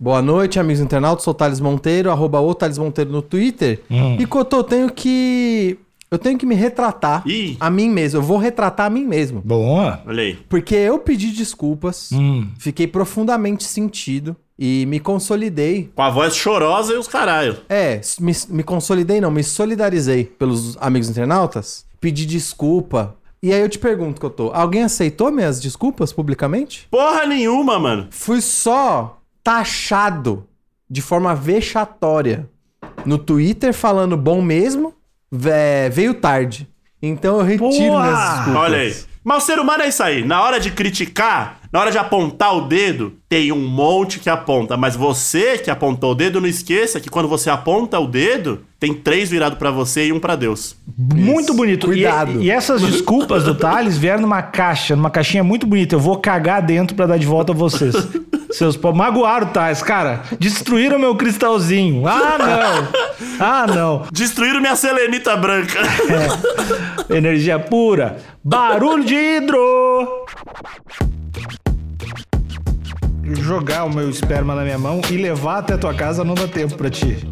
Boa 0.00 0.22
noite, 0.22 0.60
amigos 0.60 0.80
internautas. 0.80 1.24
Sou 1.24 1.32
o 1.32 1.34
Thales 1.34 1.58
Monteiro, 1.60 2.10
arroba 2.10 2.40
o 2.40 2.54
Thales 2.54 2.78
Monteiro 2.78 3.10
no 3.10 3.20
Twitter. 3.20 3.80
E, 4.18 4.24
Cotô, 4.26 4.58
eu 4.58 4.64
tenho 4.64 4.90
que... 4.92 5.78
Eu 6.10 6.18
tenho 6.18 6.38
que 6.38 6.46
me 6.46 6.54
retratar 6.54 7.22
Ih. 7.26 7.56
a 7.60 7.68
mim 7.68 7.90
mesmo. 7.90 8.18
Eu 8.18 8.22
vou 8.22 8.38
retratar 8.38 8.86
a 8.86 8.90
mim 8.90 9.04
mesmo. 9.04 9.42
Boa! 9.44 10.00
Olha 10.06 10.22
aí. 10.22 10.38
Porque 10.48 10.74
eu 10.74 10.98
pedi 11.00 11.32
desculpas, 11.32 12.10
Hum. 12.12 12.48
fiquei 12.58 12.86
profundamente 12.86 13.64
sentido 13.64 14.34
e 14.58 14.86
me 14.86 14.98
consolidei. 15.00 15.90
Com 15.94 16.00
a 16.02 16.08
voz 16.08 16.34
chorosa 16.34 16.94
e 16.94 16.96
os 16.96 17.06
caralho. 17.06 17.58
É, 17.68 18.00
me, 18.20 18.32
me 18.48 18.62
consolidei 18.62 19.20
não, 19.20 19.30
me 19.30 19.42
solidarizei 19.44 20.24
pelos 20.24 20.78
amigos 20.80 21.10
internautas. 21.10 21.84
Pedi 22.00 22.24
desculpa. 22.24 23.14
E 23.42 23.52
aí 23.52 23.60
eu 23.60 23.68
te 23.68 23.78
pergunto, 23.78 24.18
Cotô, 24.18 24.50
alguém 24.54 24.84
aceitou 24.84 25.30
minhas 25.30 25.60
desculpas 25.60 26.10
publicamente? 26.10 26.88
Porra 26.90 27.26
nenhuma, 27.26 27.78
mano. 27.78 28.06
fui 28.10 28.40
só 28.40 29.17
taxado 29.48 30.46
de 30.90 31.00
forma 31.00 31.34
vexatória 31.34 32.46
no 33.06 33.16
Twitter 33.16 33.72
falando 33.72 34.14
bom 34.14 34.42
mesmo, 34.42 34.92
vé- 35.32 35.88
veio 35.88 36.12
tarde. 36.12 36.68
Então 37.00 37.38
eu 37.38 37.44
retiro 37.44 37.70
Porra! 37.70 38.02
minhas 38.04 38.18
desculpas. 38.34 38.56
Olha 38.62 38.78
aí. 38.78 38.94
Mas 39.24 39.42
o 39.42 39.46
ser 39.46 39.58
humano 39.58 39.82
é 39.82 39.88
isso 39.88 40.02
aí. 40.02 40.24
Na 40.24 40.42
hora 40.42 40.58
de 40.60 40.70
criticar, 40.70 41.60
na 41.72 41.80
hora 41.80 41.90
de 41.90 41.98
apontar 41.98 42.56
o 42.56 42.62
dedo, 42.62 43.12
tem 43.28 43.52
um 43.52 43.66
monte 43.68 44.18
que 44.18 44.28
aponta. 44.30 44.76
Mas 44.76 44.96
você 44.96 45.58
que 45.58 45.70
apontou 45.70 46.12
o 46.12 46.14
dedo, 46.14 46.40
não 46.40 46.48
esqueça 46.48 46.98
que 47.00 47.10
quando 47.10 47.28
você 47.28 47.50
aponta 47.50 47.98
o 47.98 48.06
dedo, 48.06 48.64
tem 48.80 48.94
três 48.94 49.28
virados 49.30 49.58
pra 49.58 49.70
você 49.70 50.06
e 50.06 50.12
um 50.12 50.20
pra 50.20 50.34
Deus. 50.34 50.76
Muito 50.96 51.52
bonito. 51.54 51.86
E- 51.88 52.02
Cuidado. 52.02 52.40
E, 52.42 52.50
essas 52.50 52.80
desculpas 52.82 53.44
do 53.44 53.54
Thales 53.54 53.98
vieram 53.98 54.22
numa 54.22 54.40
caixa, 54.42 54.96
numa 54.96 55.10
caixinha 55.10 55.44
muito 55.44 55.66
bonita. 55.66 55.94
Eu 55.94 56.00
vou 56.00 56.16
cagar 56.18 56.62
dentro 56.62 56.96
pra 56.96 57.06
dar 57.06 57.18
de 57.18 57.26
volta 57.26 57.52
a 57.52 57.54
vocês. 57.54 57.94
Seus 58.50 58.76
pô, 58.76 58.92
magoaram 58.92 59.46
o 59.46 59.50
Thales, 59.50 59.82
cara. 59.82 60.22
Destruíram 60.38 60.98
meu 60.98 61.14
cristalzinho. 61.14 62.06
Ah, 62.06 62.36
não. 62.38 62.88
Ah, 63.40 63.66
não. 63.66 64.06
Destruíram 64.10 64.60
minha 64.60 64.74
selenita 64.76 65.36
branca. 65.36 65.78
Energia 67.10 67.58
pura. 67.58 68.18
Barulho 68.42 69.04
de 69.04 69.14
hidro. 69.14 70.26
Jogar 73.24 73.84
o 73.84 73.94
meu 73.94 74.08
esperma 74.08 74.54
na 74.54 74.62
minha 74.62 74.78
mão 74.78 75.00
e 75.10 75.16
levar 75.16 75.58
até 75.58 75.76
tua 75.76 75.92
casa 75.94 76.24
não 76.24 76.34
dá 76.34 76.48
tempo 76.48 76.74
pra 76.76 76.88
ti. 76.88 77.28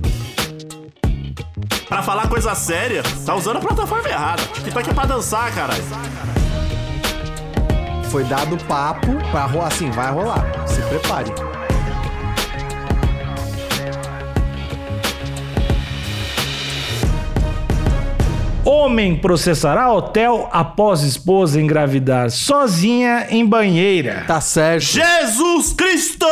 pra 1.88 2.02
falar 2.02 2.28
coisa 2.28 2.54
séria, 2.54 3.02
tá 3.24 3.34
usando 3.34 3.56
a 3.56 3.60
plataforma 3.60 4.08
errada. 4.08 4.42
TikTok 4.42 4.90
é 4.90 4.92
pra 4.92 5.06
dançar, 5.06 5.54
caralho. 5.54 5.82
Foi 8.16 8.24
dado 8.24 8.56
papo 8.64 9.12
pra 9.30 9.44
rolar. 9.44 9.66
Assim, 9.66 9.90
vai 9.90 10.10
rolar. 10.10 10.66
Se 10.66 10.80
prepare. 10.88 11.30
Homem 18.76 19.16
processará 19.16 19.90
hotel 19.92 20.48
após 20.52 21.02
esposa 21.02 21.60
engravidar 21.60 22.30
sozinha 22.30 23.26
em 23.30 23.44
banheira. 23.44 24.24
Tá 24.26 24.40
certo. 24.40 24.82
Jesus 24.84 25.72
Cristo 25.72 26.26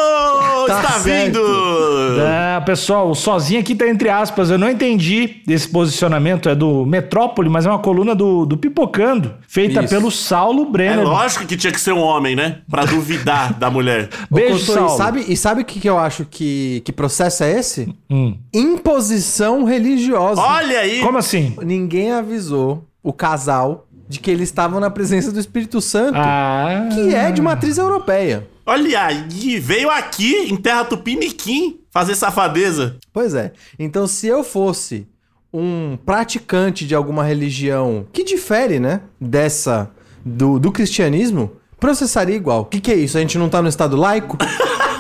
Tá 0.66 0.76
está 0.78 0.91
certo. 1.00 1.32
vindo! 1.38 2.20
É, 2.20 2.60
pessoal, 2.60 3.10
o 3.10 3.14
sozinho 3.14 3.60
aqui 3.60 3.74
tá 3.74 3.88
entre 3.88 4.08
aspas. 4.10 4.50
Eu 4.50 4.58
não 4.58 4.69
entendi 4.69 5.36
esse 5.48 5.66
posicionamento. 5.69 6.48
É 6.48 6.54
do 6.54 6.84
Metrópole, 6.84 7.48
mas 7.48 7.64
é 7.66 7.70
uma 7.70 7.78
coluna 7.78 8.14
do, 8.14 8.44
do 8.44 8.56
Pipocando, 8.56 9.34
feita 9.48 9.80
Isso. 9.80 9.94
pelo 9.94 10.10
Saulo 10.10 10.64
É 10.64 10.70
Brenner. 10.70 11.04
lógico 11.04 11.46
que 11.46 11.56
tinha 11.56 11.72
que 11.72 11.80
ser 11.80 11.92
um 11.92 12.00
homem, 12.00 12.36
né? 12.36 12.58
Pra 12.70 12.84
duvidar 12.84 13.54
da 13.54 13.70
mulher. 13.70 14.08
Ô, 14.30 14.34
Beijo, 14.34 14.66
Cotô, 14.66 14.72
Saulo. 14.88 14.94
E 14.94 14.96
sabe, 14.98 15.24
e 15.28 15.36
sabe 15.36 15.62
o 15.62 15.64
que, 15.64 15.80
que 15.80 15.88
eu 15.88 15.98
acho 15.98 16.26
que, 16.30 16.82
que 16.84 16.92
processo 16.92 17.42
é 17.44 17.58
esse? 17.58 17.94
Hum. 18.10 18.36
Imposição 18.52 19.64
religiosa. 19.64 20.40
Olha 20.40 20.80
aí! 20.80 21.00
Como 21.00 21.19
assim? 21.19 21.54
Ninguém 21.62 22.12
avisou 22.34 22.84
o 23.02 23.12
casal 23.12 23.86
de 24.08 24.18
que 24.20 24.30
eles 24.30 24.48
estavam 24.48 24.80
na 24.80 24.90
presença 24.90 25.32
do 25.32 25.38
Espírito 25.40 25.80
Santo, 25.80 26.16
Ah. 26.18 26.88
que 26.92 27.14
é 27.14 27.30
de 27.30 27.40
matriz 27.40 27.78
europeia. 27.78 28.46
Olha 28.66 29.02
aí! 29.06 29.58
Veio 29.60 29.90
aqui, 29.90 30.34
em 30.50 30.56
terra 30.56 30.84
tupiniquim, 30.84 31.80
fazer 31.90 32.14
safadeza. 32.14 32.96
Pois 33.12 33.34
é. 33.34 33.52
Então, 33.78 34.06
se 34.06 34.26
eu 34.26 34.42
fosse 34.42 35.06
um 35.52 35.96
praticante 36.04 36.86
de 36.86 36.94
alguma 36.94 37.22
religião 37.22 38.06
que 38.12 38.24
difere, 38.24 38.80
né, 38.80 39.00
dessa 39.20 39.90
do, 40.24 40.58
do 40.58 40.72
cristianismo, 40.72 41.52
processaria 41.78 42.34
igual. 42.34 42.62
O 42.62 42.64
que, 42.64 42.80
que 42.80 42.90
é 42.90 42.96
isso? 42.96 43.16
A 43.16 43.20
gente 43.20 43.38
não 43.38 43.48
tá 43.48 43.62
no 43.62 43.68
estado 43.68 43.96
laico? 43.96 44.36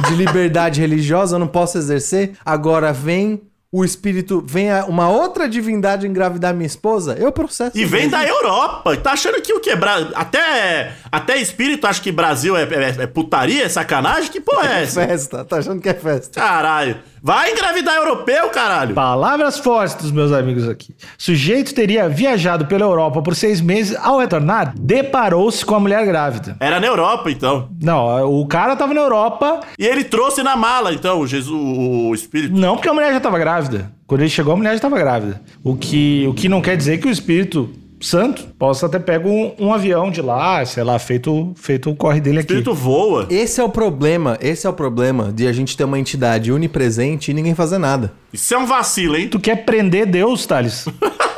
De 0.08 0.14
liberdade 0.14 0.80
religiosa, 0.80 1.36
eu 1.36 1.40
não 1.40 1.46
posso 1.46 1.78
exercer? 1.78 2.32
Agora 2.44 2.92
vem 2.92 3.42
o 3.76 3.84
espírito, 3.84 4.40
vem 4.46 4.70
a- 4.70 4.84
uma 4.84 5.08
outra 5.08 5.48
divindade 5.48 6.06
engravidar 6.06 6.54
minha 6.54 6.66
esposa? 6.66 7.16
Eu 7.18 7.32
processo. 7.32 7.76
E 7.76 7.84
vem 7.84 8.02
mesmo. 8.02 8.12
da 8.12 8.24
Europa. 8.24 8.96
Tá 8.98 9.12
achando 9.12 9.42
que 9.42 9.52
o 9.52 9.58
que? 9.60 9.70
Até, 10.14 10.92
até 11.10 11.38
espírito 11.38 11.84
acha 11.86 12.00
que 12.00 12.12
Brasil 12.12 12.56
é, 12.56 12.62
é- 12.62 13.02
é 13.02 13.06
putaria, 13.08 13.64
é 13.64 13.68
sacanagem? 13.68 14.30
Que 14.30 14.40
porra 14.40 14.68
é 14.78 14.82
essa? 14.84 15.04
Festa, 15.06 15.44
tá 15.44 15.56
achando 15.58 15.80
que 15.80 15.88
é 15.88 15.94
festa. 15.94 16.40
Caralho. 16.40 16.96
Vai 17.26 17.52
engravidar 17.52 17.96
europeu, 17.96 18.50
caralho. 18.50 18.94
Palavras 18.94 19.58
fortes 19.58 19.96
dos 19.96 20.12
meus 20.12 20.30
amigos 20.30 20.68
aqui. 20.68 20.94
Sujeito 21.16 21.74
teria 21.74 22.06
viajado 22.06 22.66
pela 22.66 22.84
Europa 22.84 23.22
por 23.22 23.34
seis 23.34 23.62
meses. 23.62 23.96
Ao 23.96 24.18
retornar, 24.18 24.74
deparou-se 24.78 25.64
com 25.64 25.74
a 25.74 25.80
mulher 25.80 26.04
grávida. 26.04 26.54
Era 26.60 26.78
na 26.78 26.86
Europa, 26.86 27.30
então. 27.30 27.70
Não, 27.80 28.30
o 28.30 28.46
cara 28.46 28.76
tava 28.76 28.92
na 28.92 29.00
Europa, 29.00 29.60
E 29.78 29.86
ele 29.86 30.04
trouxe 30.04 30.42
na 30.42 30.54
mala, 30.54 30.92
então, 30.92 31.20
o 31.20 31.26
Jesus, 31.26 31.50
o 31.50 32.14
espírito. 32.14 32.54
não 32.54 32.74
porque 32.76 32.90
a 32.90 32.92
mulher 32.92 33.10
já 33.14 33.20
tava 33.20 33.38
grávida. 33.38 33.90
Quando 34.06 34.20
ele 34.20 34.28
chegou, 34.28 34.52
a 34.52 34.56
mulher 34.58 34.74
já 34.74 34.80
tava 34.80 34.98
grávida. 34.98 35.40
O 35.64 35.74
que, 35.74 36.26
o 36.28 36.34
que 36.34 36.46
não 36.46 36.60
quer 36.60 36.76
dizer 36.76 36.98
que 36.98 37.08
o 37.08 37.10
Espírito 37.10 37.70
Santo 38.00 38.44
possa 38.58 38.88
ter 38.88 39.00
pego 39.00 39.28
um, 39.28 39.54
um 39.58 39.72
avião 39.72 40.10
de 40.10 40.20
lá, 40.20 40.64
sei 40.64 40.84
lá, 40.84 40.98
feito, 40.98 41.52
feito 41.56 41.90
o 41.90 41.96
corre 41.96 42.20
dele 42.20 42.38
aqui. 42.40 42.52
espírito 42.52 42.74
voa. 42.74 43.26
Esse 43.30 43.60
é 43.60 43.64
o 43.64 43.68
problema, 43.68 44.38
esse 44.40 44.66
é 44.66 44.70
o 44.70 44.72
problema 44.72 45.32
de 45.32 45.46
a 45.46 45.52
gente 45.52 45.76
ter 45.76 45.84
uma 45.84 45.98
entidade 45.98 46.52
unipresente 46.52 47.30
e 47.30 47.34
ninguém 47.34 47.54
fazer 47.54 47.78
nada. 47.78 48.12
Isso 48.32 48.52
é 48.54 48.58
um 48.58 48.66
vacilo, 48.66 49.16
hein? 49.16 49.28
Tu 49.28 49.38
quer 49.38 49.64
prender 49.64 50.06
Deus, 50.06 50.44
Thales? 50.46 50.86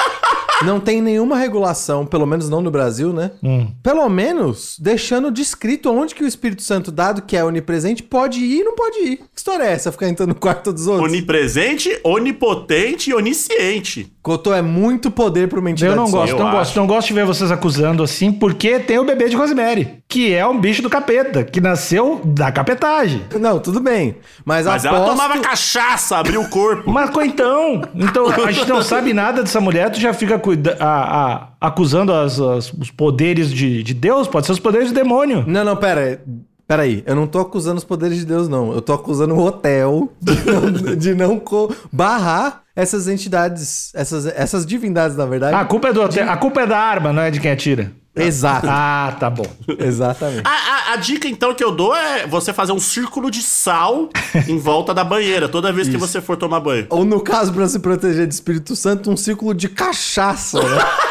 Não 0.65 0.81
tem 0.81 1.03
nenhuma 1.03 1.37
regulação, 1.37 2.07
pelo 2.07 2.27
menos 2.27 2.49
não 2.49 2.61
no 2.61 2.71
Brasil, 2.71 3.13
né? 3.13 3.33
Hum. 3.43 3.69
Pelo 3.83 4.09
menos 4.09 4.77
deixando 4.79 5.31
descrito 5.31 5.91
onde 5.91 6.15
que 6.15 6.25
o 6.25 6.27
Espírito 6.27 6.63
Santo, 6.63 6.91
dado 6.91 7.23
que 7.23 7.37
é 7.37 7.45
onipresente, 7.45 8.03
pode 8.03 8.41
ir 8.41 8.61
e 8.61 8.65
não 8.65 8.75
pode 8.75 8.99
ir. 8.99 9.17
Que 9.17 9.25
história 9.37 9.65
é 9.65 9.73
essa? 9.73 9.93
Ficar 9.93 10.09
entrando 10.09 10.31
no 10.31 10.35
quarto 10.35 10.73
dos 10.73 10.87
outros? 10.87 11.11
Onipresente, 11.11 11.99
onipotente 12.03 13.11
e 13.11 13.15
onisciente. 13.15 14.13
Cotô 14.23 14.53
é 14.53 14.63
muito 14.63 15.11
poder 15.11 15.49
pra 15.49 15.61
uma 15.61 15.71
entidade 15.71 15.93
Eu 15.93 15.97
não 15.97 16.11
gosto, 16.11 16.33
Eu 16.33 16.39
não 16.39 16.49
acho. 16.49 16.57
gosto, 16.57 16.77
não 16.77 16.87
gosto 16.87 17.09
de 17.09 17.15
ver 17.15 17.25
vocês 17.25 17.53
acusando 17.53 18.03
assim, 18.03 18.33
porque 18.33 18.81
tem 18.81 18.99
o 18.99 19.05
bebê 19.05 19.29
de 19.29 19.37
Rosemary, 19.37 19.99
que 20.09 20.35
é 20.35 20.45
um 20.45 20.59
bicho 20.59 20.83
do 20.83 20.91
capeta, 20.91 21.45
que 21.45 21.61
nasceu 21.61 22.21
da 22.25 22.51
capetagem. 22.51 23.23
Não, 23.39 23.61
tudo 23.61 23.79
bem. 23.79 24.17
Mas, 24.45 24.67
Mas 24.67 24.85
aposto... 24.85 25.03
ela 25.03 25.11
tomava 25.11 25.39
cachaça, 25.39 26.17
abriu 26.17 26.41
o 26.41 26.49
corpo. 26.49 26.91
Mas 26.91 27.11
então, 27.25 27.83
então 27.95 28.29
a 28.29 28.51
gente 28.51 28.69
não 28.69 28.83
sabe 28.83 29.13
nada 29.13 29.43
dessa 29.43 29.61
mulher, 29.61 29.91
tu 29.91 30.01
já 30.01 30.13
fica 30.13 30.39
a- 30.81 30.85
a- 31.61 31.67
acusando 31.69 32.13
as- 32.13 32.41
as- 32.41 32.73
os 32.73 32.91
poderes 32.91 33.51
de, 33.51 33.83
de 33.83 33.95
Deus, 33.95 34.29
pode 34.29 34.47
ser 34.47 34.53
os 34.53 34.61
poderes 34.61 34.89
do 34.91 34.95
demônio. 34.95 35.45
Não, 35.47 35.65
não, 35.65 35.77
pera. 35.77 36.21
Pera 36.69 36.83
aí, 36.83 37.05
eu 37.07 37.15
não 37.15 37.29
tô 37.29 37.39
acusando 37.39 37.77
os 37.79 37.85
poderes 37.85 38.19
de 38.19 38.25
Deus, 38.27 38.49
não. 38.49 38.73
Eu 38.73 38.83
tô 38.83 38.93
acusando 38.93 39.35
o 39.37 39.45
hotel 39.47 40.13
de 40.21 40.35
não, 40.51 40.71
de 40.97 41.15
não 41.15 41.43
barrar 41.93 42.63
essas 42.75 43.07
entidades, 43.07 43.93
essas, 43.95 44.27
essas 44.27 44.67
divindades, 44.67 45.17
na 45.17 45.25
verdade. 45.27 45.55
A 45.55 45.65
culpa 45.65 45.89
é 45.89 45.93
do 45.93 46.03
hotel, 46.03 46.29
a 46.29 46.37
culpa 46.37 46.63
é 46.63 46.67
da 46.67 46.77
arma, 46.79 47.13
não 47.13 47.23
é 47.23 47.31
de 47.31 47.39
quem 47.41 47.53
atira. 47.53 47.93
Exato. 48.17 48.67
Ah, 48.69 49.15
tá 49.21 49.29
bom. 49.29 49.47
Exatamente. 49.79 50.43
A, 50.47 50.51
a- 50.51 50.93
a 50.95 50.97
dica, 50.97 51.29
então, 51.29 51.55
que 51.55 51.63
eu 51.63 51.71
dou 51.73 51.95
é 51.95 52.27
você 52.27 52.53
fazer 52.53 52.73
um 52.73 52.79
círculo 52.81 53.31
de 53.31 53.43
sal 53.43 54.09
em 54.49 54.59
volta 54.59 54.95
da 54.95 55.05
banheira 55.05 55.49
toda 55.49 55.73
vez 55.73 55.89
que 55.89 55.97
você 55.97 56.21
for 56.21 56.37
tomar 56.37 56.61
banho. 56.61 56.87
Ou 56.91 57.05
no 57.05 57.21
caso, 57.21 57.53
pra 57.53 57.69
se 57.69 57.79
proteger 57.79 58.27
de 58.27 58.33
Espírito 58.35 58.75
Santo, 58.75 59.11
um 59.11 59.17
círculo 59.17 59.53
de 59.55 59.69
cachaça, 59.69 60.61
né? 60.63 60.79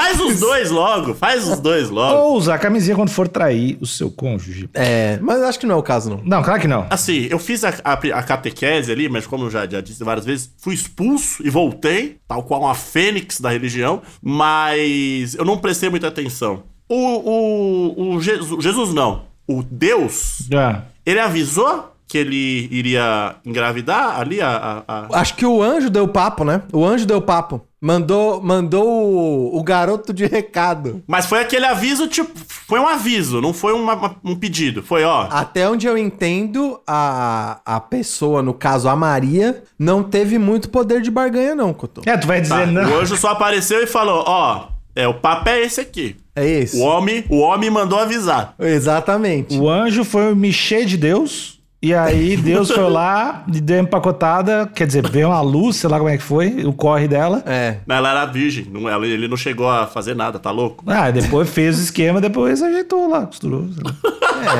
Faz 0.00 0.20
os 0.20 0.38
dois 0.40 0.70
logo, 0.70 1.14
faz 1.14 1.48
os 1.48 1.58
dois 1.58 1.88
logo. 1.90 2.18
Ou 2.20 2.36
usar 2.36 2.58
camisinha 2.58 2.94
quando 2.94 3.10
for 3.10 3.26
trair 3.28 3.78
o 3.80 3.86
seu 3.86 4.10
cônjuge. 4.10 4.68
É, 4.74 5.18
mas 5.22 5.40
acho 5.42 5.58
que 5.58 5.66
não 5.66 5.74
é 5.76 5.78
o 5.78 5.82
caso, 5.82 6.10
não. 6.10 6.20
Não, 6.24 6.42
claro 6.42 6.60
que 6.60 6.68
não. 6.68 6.86
Assim, 6.90 7.26
eu 7.30 7.38
fiz 7.38 7.64
a, 7.64 7.72
a, 7.84 7.92
a 7.94 8.22
catequese 8.22 8.92
ali, 8.92 9.08
mas 9.08 9.26
como 9.26 9.44
eu 9.46 9.50
já, 9.50 9.66
já 9.66 9.80
disse 9.80 10.04
várias 10.04 10.24
vezes, 10.26 10.50
fui 10.58 10.74
expulso 10.74 11.44
e 11.46 11.50
voltei, 11.50 12.18
tal 12.28 12.42
qual 12.42 12.60
uma 12.62 12.74
fênix 12.74 13.40
da 13.40 13.50
religião, 13.50 14.02
mas 14.50 15.34
eu 15.34 15.44
não 15.44 15.58
prestei 15.58 15.88
muita 15.88 16.08
atenção. 16.08 16.62
O, 16.88 16.94
o, 16.94 18.14
o 18.16 18.20
Jesus, 18.20 18.62
Jesus 18.62 18.94
não, 18.94 19.22
o 19.48 19.62
Deus, 19.62 20.46
Já. 20.50 20.84
ele 21.04 21.18
avisou 21.18 21.92
que 22.08 22.16
ele 22.18 22.68
iria 22.70 23.34
engravidar 23.44 24.20
ali 24.20 24.40
a... 24.40 24.84
a- 24.86 25.06
a- 25.10 25.20
Acho 25.20 25.34
que 25.34 25.44
o 25.44 25.60
anjo 25.60 25.90
deu 25.90 26.06
papo, 26.06 26.44
né? 26.44 26.62
O 26.72 26.84
anjo 26.84 27.04
deu 27.04 27.20
papo. 27.20 27.60
Mandou, 27.80 28.40
mandou 28.42 28.86
o, 28.88 29.58
o 29.58 29.62
garoto 29.62 30.12
de 30.12 30.24
recado. 30.26 31.02
Mas 31.06 31.26
foi 31.26 31.40
aquele 31.40 31.66
aviso, 31.66 32.08
tipo, 32.08 32.32
foi 32.48 32.80
um 32.80 32.86
aviso, 32.88 33.40
não 33.40 33.52
foi 33.52 33.74
uma- 33.74 33.94
uma- 33.94 34.16
um 34.24 34.34
pedido. 34.34 34.82
Foi, 34.82 35.04
ó, 35.04 35.28
Até 35.30 35.68
onde 35.68 35.86
eu 35.86 35.96
entendo, 35.98 36.80
a, 36.86 37.60
a 37.66 37.78
pessoa, 37.78 38.42
no 38.42 38.54
caso 38.54 38.88
a 38.88 38.96
Maria, 38.96 39.62
não 39.78 40.02
teve 40.02 40.38
muito 40.38 40.70
poder 40.70 41.02
de 41.02 41.10
barganha, 41.10 41.54
não, 41.54 41.74
Cotô. 41.74 42.00
É, 42.06 42.16
tu 42.16 42.26
vai 42.26 42.40
dizer 42.40 42.54
tá, 42.54 42.66
não. 42.66 42.90
o 42.90 42.98
anjo 43.00 43.16
só 43.16 43.28
apareceu 43.28 43.82
e 43.82 43.86
falou, 43.86 44.24
ó, 44.26 44.68
é, 44.94 45.06
o 45.06 45.12
papo 45.14 45.48
é 45.50 45.60
esse 45.62 45.80
aqui. 45.80 46.16
É 46.34 46.46
isso. 46.60 46.78
O 46.78 46.80
homem, 46.80 47.24
o 47.28 47.38
homem 47.40 47.68
mandou 47.70 47.98
avisar. 47.98 48.54
Exatamente. 48.58 49.58
O 49.58 49.68
anjo 49.68 50.02
foi 50.04 50.32
o 50.32 50.36
Michê 50.36 50.84
de 50.86 50.96
Deus. 50.96 51.55
E 51.82 51.92
aí 51.94 52.36
Deus 52.36 52.70
foi 52.70 52.88
lá 52.90 53.44
e 53.52 53.60
deu 53.60 53.76
uma 53.76 53.82
empacotada. 53.84 54.68
Quer 54.74 54.86
dizer, 54.86 55.08
veio 55.08 55.28
uma 55.28 55.40
luz, 55.42 55.76
sei 55.76 55.88
lá 55.90 55.98
como 55.98 56.08
é 56.08 56.16
que 56.16 56.22
foi, 56.22 56.64
o 56.64 56.72
corre 56.72 57.06
dela. 57.06 57.42
É. 57.46 57.76
Mas 57.86 57.98
Ela 57.98 58.10
era 58.10 58.24
virgem, 58.26 58.66
não, 58.72 58.88
ela- 58.88 59.06
ele 59.06 59.28
não 59.28 59.36
chegou 59.36 59.68
a 59.68 59.86
fazer 59.86 60.16
nada, 60.16 60.38
tá 60.38 60.50
louco? 60.50 60.82
Ah, 60.86 61.10
depois 61.10 61.48
fez 61.48 61.78
o 61.78 61.82
esquema, 61.82 62.20
depois 62.20 62.62
ajeitou 62.62 63.08
lá, 63.08 63.26
costurou. 63.26 63.66
sei 63.72 63.84
lá. 63.84 63.94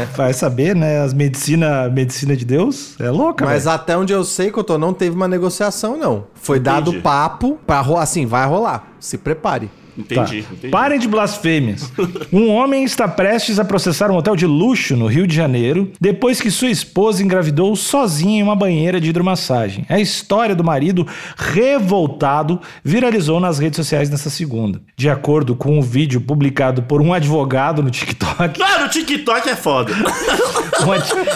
É, 0.03 0.05
vai 0.17 0.33
saber, 0.33 0.77
né? 0.77 1.01
As 1.01 1.13
medicina, 1.15 1.89
medicina 1.89 2.37
de 2.37 2.45
Deus 2.45 2.95
é 3.01 3.11
louca, 3.11 3.45
Mas 3.45 3.65
velho. 3.65 3.75
até 3.77 3.97
onde 3.97 4.13
eu 4.13 4.23
sei, 4.25 4.51
Cotô, 4.51 4.77
não 4.79 4.93
teve 4.93 5.17
uma 5.17 5.27
negociação, 5.29 5.97
não. 5.97 6.27
Foi 6.35 6.61
dado 6.61 6.91
Entendi. 6.91 7.03
papo 7.03 7.59
pra 7.67 7.81
rolar. 7.81 8.03
Assim, 8.03 8.25
vai 8.27 8.47
rolar. 8.47 8.89
Se 9.01 9.17
prepare. 9.19 9.71
Entendi, 9.99 10.43
Tá. 10.43 10.49
entendi. 10.53 10.69
Parem 10.71 10.99
de 10.99 11.09
blasfêmias. 11.09 11.91
Um 12.33 12.49
homem 12.51 12.85
está 12.85 13.07
prestes 13.09 13.59
a 13.59 13.65
processar 13.65 14.11
um 14.11 14.17
hotel 14.17 14.37
de 14.37 14.47
luxo 14.47 14.97
no 14.97 15.07
Rio 15.07 15.27
de 15.27 15.35
Janeiro 15.35 15.91
depois 16.01 16.41
que 16.41 16.51
sua 16.51 16.69
esposa 16.71 17.23
engravidou 17.23 17.75
sozinha 17.77 18.41
em 18.41 18.43
uma 18.43 18.55
banheira 18.57 19.01
de 19.01 19.09
hidromassagem. 19.11 19.87
A 19.89 19.99
história 19.99 20.55
do 20.55 20.63
marido 20.65 21.07
revoltado 21.37 22.61
viralizou 22.85 23.41
nas 23.41 23.59
redes 23.59 23.77
sociais 23.77 24.11
nesta 24.11 24.31
segunda. 24.31 24.81
De 24.97 25.09
acordo 25.09 25.55
com 25.57 25.79
um 25.79 25.83
vídeo 25.83 26.21
publicado 26.21 26.83
por 26.83 27.01
um 27.01 27.13
advogado 27.13 27.83
no 27.83 27.91
TikTok, 27.91 28.61
Ah, 28.63 28.81
no 28.83 28.89
TikTok 28.89 29.49
é 29.49 29.57
foda. 29.57 29.93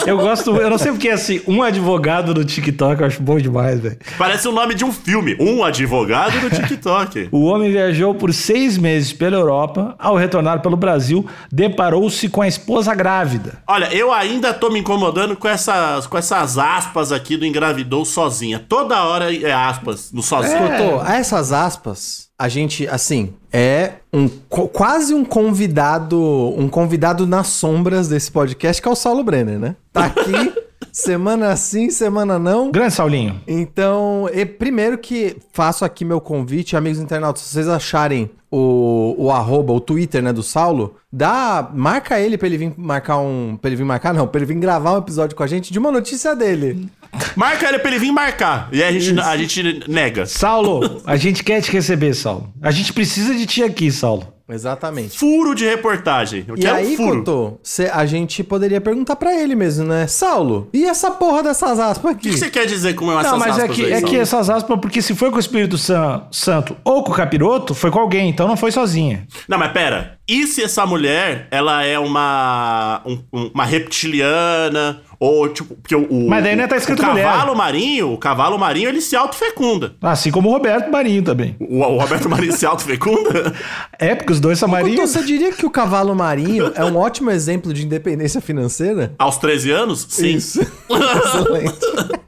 eu 0.07 0.19
gosto, 0.19 0.55
eu 0.57 0.71
não 0.71 0.79
sei 0.79 0.93
porque 0.93 1.09
assim, 1.09 1.41
um 1.47 1.63
advogado 1.63 2.35
no 2.35 2.45
TikTok 2.45 3.01
eu 3.01 3.07
acho 3.07 3.23
bom 3.23 3.39
demais, 3.39 3.81
velho. 3.81 3.97
Parece 4.19 4.47
o 4.49 4.53
nome 4.53 4.75
de 4.75 4.85
um 4.85 4.93
filme. 4.93 5.37
Um 5.41 5.63
advogado 5.65 6.35
no 6.41 6.51
TikTok. 6.51 7.29
O 7.33 7.45
homem 7.45 7.71
viajou 7.71 8.15
por 8.15 8.33
seis 8.51 8.77
meses 8.77 9.13
pela 9.13 9.37
Europa. 9.37 9.95
Ao 9.97 10.17
retornar 10.17 10.61
pelo 10.61 10.77
Brasil, 10.77 11.25
deparou-se 11.53 12.29
com 12.29 12.43
a 12.43 12.49
esposa 12.49 12.93
grávida. 12.97 13.63
Olha, 13.69 13.95
eu 13.95 14.13
ainda 14.13 14.53
tô 14.53 14.71
me 14.71 14.81
incomodando 14.81 15.37
com 15.37 15.47
essas, 15.47 16.09
com 16.09 16.19
essas 16.19 16.59
aspas 16.59 17.13
aqui 17.13 17.37
do 17.37 17.47
engravidou 17.47 18.05
sozinha. 18.05 18.65
Toda 18.69 19.05
hora 19.05 19.33
é 19.33 19.53
aspas 19.53 20.11
no 20.13 20.21
sozinho. 20.21 20.59
Cotô, 20.59 21.05
essas 21.07 21.53
aspas, 21.53 22.29
a 22.37 22.49
gente, 22.49 22.89
assim, 22.89 23.35
é 23.53 23.93
um 24.13 24.29
quase 24.29 25.15
um 25.15 25.25
convidado, 25.25 26.21
um 26.59 26.69
convidado 26.69 27.29
nas 27.29 27.47
sombras 27.49 28.09
desse 28.09 28.33
podcast, 28.33 28.83
que 28.83 28.89
é 28.89 28.91
o 28.91 28.97
Saulo 28.97 29.23
Brenner, 29.23 29.61
né? 29.61 29.77
Tá 29.93 30.07
aqui, 30.07 30.53
semana 30.93 31.55
sim, 31.57 31.91
semana 31.91 32.39
não. 32.39 32.71
Grande 32.71 32.95
Saulinho. 32.95 33.41
Então, 33.47 34.29
e 34.33 34.45
primeiro 34.45 34.99
que 34.99 35.37
faço 35.53 35.85
aqui 35.85 36.05
meu 36.05 36.21
convite, 36.21 36.77
amigos 36.77 36.99
internautas, 36.99 37.43
se 37.43 37.55
vocês 37.55 37.69
acharem 37.69 38.31
o, 38.51 39.15
o 39.17 39.31
arroba, 39.31 39.73
o 39.73 39.81
Twitter, 39.81 40.23
né, 40.23 40.33
do 40.33 40.43
Saulo, 40.43 40.97
dá, 41.13 41.71
marca 41.73 42.19
ele 42.19 42.37
pra 42.37 42.49
ele 42.49 42.59
vir 42.59 42.73
marcar 42.77 43.19
um, 43.19 43.57
pra 43.61 43.69
ele 43.69 43.77
vir 43.77 43.85
marcar 43.85 44.13
não, 44.13 44.27
pra 44.27 44.41
ele 44.41 44.47
vir 44.47 44.59
gravar 44.59 44.95
um 44.95 44.99
episódio 44.99 45.37
com 45.37 45.43
a 45.43 45.47
gente 45.47 45.73
de 45.73 45.79
uma 45.79 45.93
notícia 45.93 46.35
dele. 46.35 46.89
Marca 47.37 47.69
ele 47.69 47.79
pra 47.79 47.91
ele 47.91 48.01
vir 48.01 48.13
marcar. 48.13 48.69
E 48.73 48.83
aí 48.83 48.97
a 48.97 49.01
gente, 49.01 49.21
a 49.21 49.37
gente 49.37 49.85
nega. 49.89 50.27
Saulo, 50.27 51.01
a 51.05 51.17
gente 51.17 51.45
quer 51.45 51.61
te 51.61 51.71
receber, 51.71 52.15
Saulo. 52.15 52.53
A 52.61 52.71
gente 52.71 52.93
precisa 52.93 53.35
de 53.35 53.47
ti 53.47 53.63
aqui, 53.63 53.91
Saulo. 53.91 54.27
Exatamente. 54.55 55.19
Furo 55.19 55.55
de 55.55 55.65
reportagem. 55.65 56.45
Eu 56.47 56.55
E 56.57 56.61
quero 56.61 56.77
aí, 56.77 56.95
um 56.95 56.97
furo. 56.97 57.61
Cê- 57.63 57.91
a 57.93 58.05
gente 58.07 58.43
poderia 58.45 58.81
perguntar 58.81 59.17
pra 59.17 59.35
ele 59.35 59.55
mesmo, 59.55 59.87
né? 59.87 60.07
Saulo, 60.07 60.69
e 60.73 60.85
essa 60.85 61.11
porra 61.11 61.43
dessas 61.43 61.79
aspas 61.79 62.13
O 62.13 62.17
que 62.17 62.29
aqui? 62.29 62.31
que 62.31 62.39
você 62.39 62.51
quer 62.51 62.67
dizer 62.67 62.95
com 62.95 63.11
essas 63.13 63.31
Não, 63.33 63.39
mas 63.39 63.59
é 63.59 63.63
aspas 63.63 63.77
que, 63.77 63.85
aí, 63.87 63.93
é 63.93 64.03
que 64.03 64.17
essas 64.17 64.51
aspas, 64.51 64.79
porque 64.81 65.01
se 65.03 65.15
foi 65.15 65.31
com 65.31 65.37
o 65.37 65.41
Espírito 65.41 65.77
San- 65.79 66.25
Santo 66.31 66.77
ou 66.85 67.03
com 67.05 67.13
o 67.13 67.15
capiroto, 67.15 67.75
foi 67.75 67.91
com 67.91 67.99
alguém, 67.99 68.29
então 68.31 68.47
não 68.49 68.57
foi 68.57 68.71
sozinha. 68.73 69.27
Não, 69.49 69.59
mas 69.59 69.73
pera. 69.73 70.19
E 70.33 70.47
se 70.47 70.63
essa 70.63 70.87
mulher, 70.87 71.49
ela 71.51 71.83
é 71.85 71.99
uma 71.99 73.03
um- 73.05 73.19
um- 73.33 73.51
uma 73.53 73.65
reptiliana 73.65 75.01
ou 75.19 75.49
tipo, 75.49 75.75
porque 75.75 75.95
o, 75.97 76.07
o 76.09 76.29
Mas 76.31 76.45
daí 76.45 76.55
não 76.55 76.69
tá 76.69 76.77
escrito 76.77 77.03
o 77.03 77.07
mulher. 77.07 77.25
cavalo 77.25 77.57
marinho, 77.57 78.13
o 78.13 78.17
cavalo 78.17 78.57
marinho, 78.57 78.89
ele 78.89 79.01
se 79.01 79.17
autofecunda. 79.17 79.95
Assim 80.01 80.31
como 80.31 80.49
o 80.49 80.53
Roberto 80.53 80.89
Marinho 80.91 81.23
também. 81.23 81.57
O, 81.59 81.81
o 81.81 81.99
Roberto 81.99 82.29
Marinho 82.29 82.53
se 82.53 82.65
autofecunda? 82.65 83.53
É, 83.99 84.15
porque 84.15 84.33
os 84.33 84.41
dois 84.41 84.59
são 84.59 84.67
marinhos. 84.67 85.11
você 85.11 85.23
diria 85.23 85.53
que 85.53 85.67
o 85.67 85.71
cavalo 85.71 86.15
marinho 86.15 86.73
é 86.75 86.83
um 86.83 86.97
ótimo 86.97 87.31
exemplo 87.31 87.75
de 87.75 87.85
independência 87.85 88.41
financeira? 88.41 89.13
Aos 89.19 89.37
13 89.37 89.71
anos? 89.73 90.07
Sim. 90.09 90.37
Isso. 90.37 90.61
Excelente. 90.89 92.20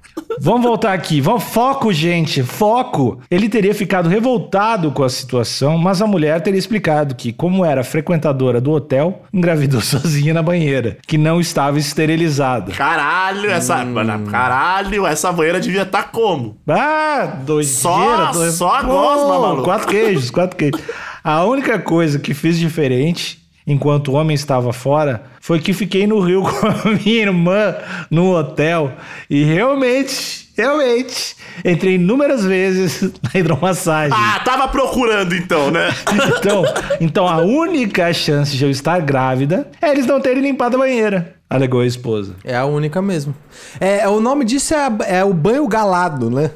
Vamos 0.44 0.62
voltar 0.62 0.92
aqui. 0.92 1.20
Vamos, 1.20 1.44
foco, 1.44 1.92
gente. 1.92 2.42
Foco. 2.42 3.20
Ele 3.30 3.48
teria 3.48 3.72
ficado 3.72 4.08
revoltado 4.08 4.90
com 4.90 5.04
a 5.04 5.08
situação, 5.08 5.78
mas 5.78 6.02
a 6.02 6.06
mulher 6.06 6.40
teria 6.40 6.58
explicado 6.58 7.14
que, 7.14 7.32
como 7.32 7.64
era 7.64 7.84
frequentadora 7.84 8.60
do 8.60 8.72
hotel, 8.72 9.22
engravidou 9.32 9.78
sozinha 9.82 10.34
na 10.34 10.42
banheira, 10.42 10.98
que 11.06 11.16
não 11.16 11.40
estava 11.40 11.78
esterilizada. 11.78 12.72
Caralho, 12.72 13.48
essa. 13.48 13.84
Hum. 13.84 13.94
Caralho, 14.28 15.06
essa 15.06 15.30
banheira 15.30 15.60
devia 15.60 15.82
estar 15.82 16.10
como? 16.10 16.56
Ah, 16.68 17.36
doideira. 17.44 17.72
Só- 17.78 18.32
doideira. 18.32 18.50
só 18.50 18.74
a 18.74 18.82
gosma, 18.82 19.38
maluco. 19.38 19.62
Quatro 19.62 19.86
queijos, 19.86 20.28
quatro 20.28 20.56
queijos. 20.56 20.80
A 21.22 21.44
única 21.44 21.78
coisa 21.78 22.18
que 22.18 22.34
fiz 22.34 22.58
diferente, 22.58 23.38
enquanto 23.66 24.08
o 24.08 24.14
homem 24.14 24.34
estava 24.34 24.72
fora, 24.72 25.22
foi 25.40 25.60
que 25.60 25.72
fiquei 25.72 26.06
no 26.06 26.20
Rio 26.20 26.42
com 26.48 26.66
a 26.66 26.92
minha 26.92 27.22
irmã 27.22 27.74
no 28.10 28.34
hotel 28.36 28.92
e 29.30 29.44
realmente, 29.44 30.48
realmente, 30.56 31.36
entrei 31.64 31.94
inúmeras 31.94 32.44
vezes 32.44 33.02
na 33.22 33.38
hidromassagem. 33.40 34.16
Ah, 34.18 34.40
tava 34.44 34.68
procurando 34.68 35.34
então, 35.34 35.70
né? 35.70 35.88
Então, 36.38 36.64
então 37.00 37.28
a 37.28 37.38
única 37.38 38.12
chance 38.12 38.56
de 38.56 38.64
eu 38.64 38.70
estar 38.70 39.00
grávida 39.00 39.68
é 39.80 39.90
eles 39.90 40.06
não 40.06 40.20
terem 40.20 40.42
limpado 40.42 40.76
a 40.76 40.80
banheira, 40.80 41.34
alegou 41.48 41.80
a 41.80 41.86
esposa. 41.86 42.34
É 42.44 42.56
a 42.56 42.64
única 42.64 43.00
mesmo. 43.00 43.34
É, 43.80 44.08
o 44.08 44.20
nome 44.20 44.44
disso 44.44 44.74
é, 44.74 44.78
a- 44.86 44.96
é 45.06 45.24
o 45.24 45.32
banho 45.32 45.66
galado, 45.68 46.28
né? 46.30 46.50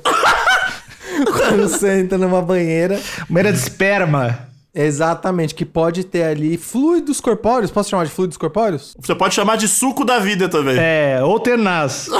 Quando 1.32 1.68
você 1.68 2.00
entra 2.00 2.18
numa 2.18 2.42
banheira. 2.42 3.00
Banheira 3.28 3.52
de 3.52 3.58
esperma. 3.58 4.38
Exatamente, 4.76 5.54
que 5.54 5.64
pode 5.64 6.04
ter 6.04 6.22
ali 6.24 6.56
fluidos 6.58 7.20
corpóreos. 7.20 7.70
Posso 7.70 7.88
chamar 7.90 8.04
de 8.04 8.10
fluidos 8.12 8.36
corpóreos? 8.36 8.94
Você 9.00 9.14
pode 9.14 9.34
chamar 9.34 9.56
de 9.56 9.66
suco 9.66 10.04
da 10.04 10.18
vida 10.18 10.48
também. 10.48 10.76
É, 10.78 11.18
ou 11.22 11.40
tenaz. 11.40 12.08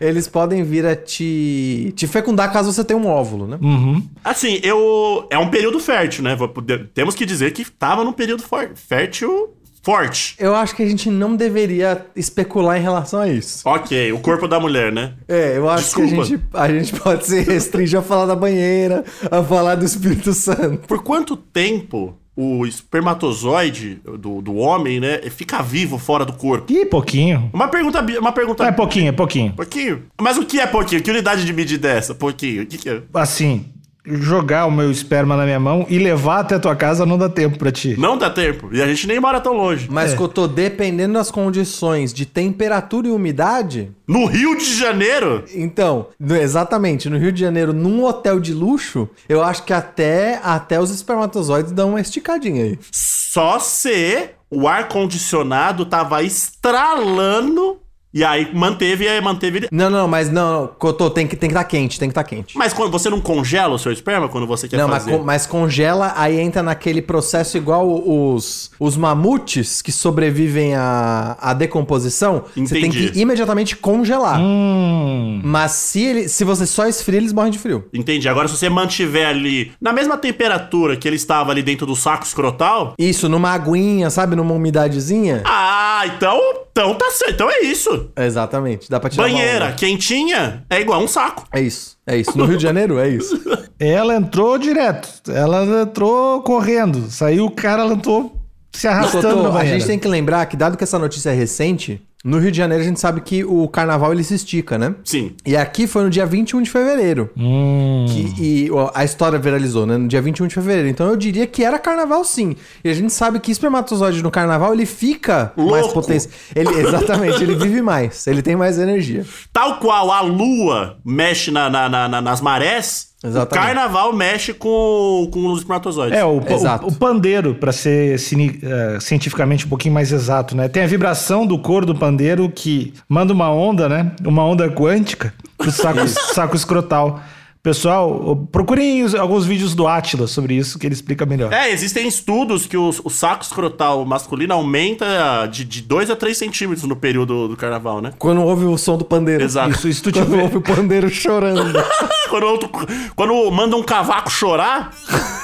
Eles 0.00 0.26
podem 0.28 0.62
vir 0.62 0.86
a 0.86 0.96
te, 0.96 1.92
te 1.96 2.06
fecundar 2.06 2.50
caso 2.52 2.72
você 2.72 2.82
tenha 2.84 2.98
um 2.98 3.06
óvulo, 3.06 3.46
né? 3.46 3.58
Uhum. 3.60 4.02
Assim, 4.24 4.58
eu. 4.62 5.26
É 5.30 5.36
um 5.38 5.50
período 5.50 5.78
fértil, 5.78 6.22
né? 6.24 6.34
Vou 6.34 6.48
poder- 6.48 6.88
Temos 6.94 7.14
que 7.14 7.26
dizer 7.26 7.52
que 7.52 7.70
tava 7.70 8.02
num 8.04 8.12
período 8.12 8.42
fértil 8.74 9.50
forte. 9.82 10.34
Eu 10.38 10.54
acho 10.54 10.74
que 10.74 10.82
a 10.82 10.88
gente 10.88 11.10
não 11.10 11.34
deveria 11.36 12.06
especular 12.14 12.78
em 12.78 12.82
relação 12.82 13.20
a 13.20 13.28
isso. 13.28 13.62
Ok, 13.68 14.12
o 14.12 14.18
corpo 14.20 14.46
da 14.46 14.60
mulher, 14.60 14.92
né? 14.92 15.14
É, 15.28 15.56
eu 15.56 15.68
acho 15.68 15.94
que 15.94 16.02
a 16.02 16.04
Desculpa. 16.04 16.24
gente, 16.26 16.44
a 16.52 16.68
gente 16.68 17.00
pode 17.00 17.26
se 17.26 17.40
restringir 17.40 17.98
a 17.98 18.02
falar 18.02 18.26
da 18.26 18.36
banheira, 18.36 19.04
a 19.30 19.42
falar 19.42 19.74
do 19.76 19.84
Espírito 19.84 20.32
Santo. 20.32 20.86
Por 20.86 21.02
quanto 21.02 21.36
tempo 21.36 22.16
o 22.36 22.64
espermatozoide 22.64 24.00
do, 24.18 24.40
do 24.40 24.54
homem, 24.54 24.98
né, 25.00 25.18
fica 25.30 25.62
vivo 25.62 25.98
fora 25.98 26.24
do 26.24 26.32
corpo? 26.32 26.72
Ih, 26.72 26.86
pouquinho. 26.86 27.50
Uma 27.52 27.68
pergunta. 27.68 28.00
Uma 28.18 28.32
pergunta. 28.32 28.64
É 28.64 28.72
pouquinho, 28.72 29.08
é 29.08 29.12
pouquinho. 29.12 29.52
Pouquinho? 29.52 30.04
Mas 30.20 30.38
o 30.38 30.44
que 30.44 30.58
é 30.60 30.66
pouquinho? 30.66 31.02
Que 31.02 31.10
unidade 31.10 31.44
de 31.44 31.52
medida 31.52 31.88
é 31.88 31.96
essa? 31.98 32.14
Pouquinho. 32.14 32.62
O 32.62 32.66
que, 32.66 32.78
que 32.78 32.88
é? 32.88 33.02
Assim, 33.14 33.66
jogar 34.04 34.66
o 34.66 34.70
meu 34.70 34.90
esperma 34.90 35.36
na 35.36 35.44
minha 35.44 35.60
mão 35.60 35.86
e 35.88 35.98
levar 35.98 36.40
até 36.40 36.58
tua 36.58 36.74
casa 36.74 37.04
não 37.04 37.18
dá 37.18 37.28
tempo 37.28 37.58
pra 37.58 37.70
ti. 37.70 37.94
Não 37.98 38.16
dá 38.16 38.30
tempo. 38.30 38.68
E 38.72 38.80
a 38.82 38.86
gente 38.86 39.06
nem 39.06 39.20
mora 39.20 39.40
tão 39.40 39.52
longe. 39.52 39.86
Mas, 39.90 40.12
É. 40.12 40.16
Cotô, 40.16 40.46
dependendo 40.48 41.14
das 41.14 41.30
condições 41.30 42.12
de 42.12 42.24
temperatura 42.26 43.08
e 43.08 43.10
umidade, 43.10 43.92
No 44.08 44.24
Rio 44.26 44.56
de 44.56 44.74
Janeiro, 44.76 45.44
Então, 45.54 46.06
no- 46.18 46.34
exatamente, 46.36 47.08
no 47.08 47.16
Rio 47.18 47.30
de 47.30 47.40
Janeiro, 47.40 47.72
num 47.72 48.04
hotel 48.04 48.40
de 48.40 48.52
luxo, 48.52 49.08
eu 49.28 49.42
acho 49.42 49.62
que 49.64 49.72
até, 49.72 50.40
até 50.42 50.80
os 50.80 50.90
espermatozoides 50.90 51.70
dão 51.72 51.90
uma 51.90 52.00
esticadinha 52.00 52.64
aí. 52.64 52.78
só 52.90 53.58
se 53.60 54.30
o 54.50 54.66
ar-condicionado 54.66 55.84
tava 55.86 56.22
estralando 56.24 57.78
e 58.12 58.24
aí 58.24 58.52
manteve, 58.54 59.06
aí 59.08 59.20
manteve. 59.20 59.68
Não, 59.70 59.88
não, 59.90 60.06
mas 60.08 60.30
não, 60.30 60.68
Cotô, 60.78 61.10
tem 61.10 61.26
que 61.26 61.36
tem 61.36 61.48
que 61.48 61.54
estar 61.54 61.64
quente, 61.64 61.98
tem 61.98 62.08
que 62.08 62.12
estar 62.12 62.24
quente. 62.24 62.56
Mas 62.56 62.72
quando 62.72 62.90
você 62.90 63.08
não 63.10 63.20
congela 63.20 63.74
o 63.74 63.78
seu 63.78 63.92
esperma 63.92 64.28
quando 64.28 64.46
você 64.46 64.68
quer 64.68 64.76
não, 64.76 64.88
mas, 64.88 65.04
fazer? 65.04 65.16
con- 65.18 65.24
mas 65.24 65.46
congela, 65.46 66.12
aí 66.16 66.38
entra 66.40 66.62
naquele 66.62 67.00
processo 67.02 67.56
igual 67.56 67.86
os, 67.88 68.70
os 68.78 68.96
mamutes 68.96 69.80
que 69.82 69.92
sobrevivem 69.92 70.74
à, 70.74 71.36
à 71.40 71.54
decomposição. 71.54 72.44
Você 72.56 72.74
tem 72.74 72.86
Entendi. 72.86 73.10
que 73.10 73.20
imediatamente 73.20 73.76
congelar. 73.76 74.40
Hum. 74.40 75.40
Mas 75.44 75.72
se, 75.72 76.02
ele, 76.02 76.28
se 76.28 76.44
você 76.44 76.66
só 76.66 76.86
esfria, 76.86 77.18
eles 77.18 77.32
morrem 77.32 77.52
de 77.52 77.58
frio. 77.58 77.84
Entendi. 77.92 78.28
Agora, 78.28 78.48
se 78.48 78.56
você 78.56 78.68
mantiver 78.68 79.26
ali 79.28 79.72
na 79.80 79.92
mesma 79.92 80.16
temperatura 80.16 80.96
que 80.96 81.06
ele 81.08 81.16
estava 81.16 81.50
ali 81.50 81.62
dentro 81.62 81.86
do 81.86 81.96
saco 81.96 82.24
escrotal. 82.24 82.94
Isso, 82.98 83.28
numa 83.28 83.50
aguinha, 83.52 84.10
sabe? 84.10 84.36
Numa 84.36 84.54
umidadezinha. 84.54 85.42
Ah, 85.44 86.02
então, 86.06 86.40
então 86.70 86.94
tá 86.94 87.10
certo. 87.10 87.34
Então 87.34 87.50
é 87.50 87.60
isso. 87.60 88.10
Exatamente, 88.16 88.88
dá 88.90 88.98
pra 89.00 89.10
tirar 89.10 89.24
uma 89.24 89.28
Banheira 89.28 89.66
onda. 89.66 89.74
quentinha 89.74 90.64
é 90.70 90.80
igual 90.80 91.02
um 91.02 91.08
saco. 91.08 91.44
É 91.52 91.60
isso, 91.60 91.96
é 92.06 92.16
isso. 92.16 92.36
No 92.36 92.44
Rio 92.44 92.56
de 92.56 92.62
Janeiro, 92.62 92.98
é 92.98 93.08
isso. 93.08 93.40
Ela 93.78 94.14
entrou 94.14 94.58
direto. 94.58 95.08
Ela 95.30 95.82
entrou 95.82 96.42
correndo. 96.42 97.10
Saiu 97.10 97.46
o 97.46 97.50
cara, 97.50 97.82
ela 97.82 97.94
entrou 97.94 98.36
se 98.72 98.86
arrastando 98.86 99.42
na 99.42 99.48
a 99.48 99.52
banheira. 99.52 99.78
gente 99.78 99.86
tem 99.86 99.98
que 99.98 100.06
lembrar 100.06 100.46
que, 100.46 100.56
dado 100.56 100.76
que 100.76 100.84
essa 100.84 100.98
notícia 100.98 101.30
é 101.30 101.34
recente, 101.34 102.00
no 102.24 102.38
Rio 102.38 102.50
de 102.52 102.58
Janeiro 102.58 102.82
a 102.82 102.86
gente 102.86 103.00
sabe 103.00 103.20
que 103.22 103.44
o 103.44 103.66
carnaval 103.68 104.12
ele 104.12 104.22
se 104.22 104.34
estica, 104.34 104.76
né? 104.78 104.94
Sim. 105.04 105.32
E 105.46 105.56
aqui 105.56 105.86
foi 105.86 106.02
no 106.04 106.10
dia 106.10 106.26
21 106.26 106.60
de 106.62 106.70
fevereiro. 106.70 107.30
Hum. 107.36 108.06
Que, 108.08 108.34
e 108.66 108.70
ó, 108.70 108.90
a 108.94 109.04
história 109.04 109.38
viralizou, 109.38 109.86
né? 109.86 109.96
No 109.96 110.06
dia 110.06 110.20
21 110.20 110.46
de 110.46 110.54
fevereiro. 110.54 110.88
Então 110.88 111.08
eu 111.08 111.16
diria 111.16 111.46
que 111.46 111.64
era 111.64 111.78
carnaval 111.78 112.22
sim. 112.24 112.54
E 112.84 112.88
a 112.90 112.94
gente 112.94 113.12
sabe 113.12 113.40
que 113.40 113.50
espermatozoide 113.50 114.22
no 114.22 114.30
carnaval 114.30 114.72
ele 114.74 114.86
fica 114.86 115.52
mais 115.56 115.68
Louco. 115.86 115.94
potência. 115.94 116.30
Ele, 116.54 116.68
exatamente, 116.78 117.42
ele 117.42 117.54
vive 117.54 117.80
mais. 117.80 118.26
Ele 118.26 118.42
tem 118.42 118.54
mais 118.56 118.78
energia. 118.78 119.24
Tal 119.52 119.78
qual 119.78 120.10
a 120.12 120.20
lua 120.20 120.98
mexe 121.04 121.50
na- 121.50 121.70
na- 121.70 121.88
na- 122.08 122.20
nas 122.20 122.40
marés, 122.40 123.09
Exatamente. 123.22 123.52
o 123.64 123.66
carnaval 123.66 124.12
mexe 124.14 124.54
com, 124.54 125.28
com 125.30 125.46
os 125.48 125.58
espermatozoides. 125.58 126.18
É, 126.18 126.24
o, 126.24 126.40
Exato. 126.48 126.86
o, 126.86 126.88
o 126.88 126.94
pandeiro, 126.94 127.54
pra 127.54 127.70
ser 127.70 128.18
cini- 128.18 128.58
eh, 128.62 128.98
cientificamente 129.00 129.66
um 129.66 129.68
pouquinho 129.68 129.92
mais 129.92 130.10
exato, 130.10 130.56
né? 130.56 130.68
Tem 130.68 130.82
a 130.82 130.86
vibração 130.86 131.46
do 131.46 131.58
cor 131.58 131.84
do 131.84 131.94
pandeiro 131.94 132.50
que 132.50 132.94
manda 133.08 133.32
uma 133.32 133.50
onda, 133.52 133.88
né? 133.90 134.12
Uma 134.24 134.44
onda 134.44 134.70
quântica 134.70 135.34
pro 135.58 135.70
saco, 135.70 136.08
saco 136.34 136.56
escrotal. 136.56 137.20
Pessoal, 137.62 138.48
procurem 138.50 139.04
alguns 139.18 139.44
vídeos 139.44 139.74
do 139.74 139.86
Atila 139.86 140.26
sobre 140.26 140.54
isso, 140.54 140.78
que 140.78 140.86
ele 140.86 140.94
explica 140.94 141.26
melhor. 141.26 141.52
É, 141.52 141.70
existem 141.70 142.08
estudos 142.08 142.66
que 142.66 142.74
os- 142.76 143.02
o 143.04 143.10
saco 143.10 143.42
escrotal 143.44 144.02
masculino 144.06 144.54
aumenta 144.54 145.46
de, 145.52 145.62
de 145.66 145.82
2 145.82 146.08
a 146.10 146.16
3 146.16 146.38
centímetros 146.38 146.88
no 146.88 146.96
período 146.96 147.48
do 147.48 147.56
carnaval, 147.58 148.00
né? 148.00 148.14
Quando 148.18 148.40
ouve 148.42 148.64
o 148.64 148.78
som 148.78 148.96
do 148.96 149.04
pandeiro. 149.04 149.44
Exato. 149.44 149.72
Isso, 149.72 149.88
isso 149.88 150.02
tu 150.04 150.10
Quando 150.12 150.24
tiver... 150.30 150.42
ouve 150.42 150.56
o 150.56 150.62
pandeiro 150.62 151.10
chorando. 151.10 151.78
quando, 152.30 152.44
outro- 152.46 152.70
quando 153.14 153.50
manda 153.50 153.76
um 153.76 153.82
cavaco 153.82 154.30
chorar, 154.30 154.94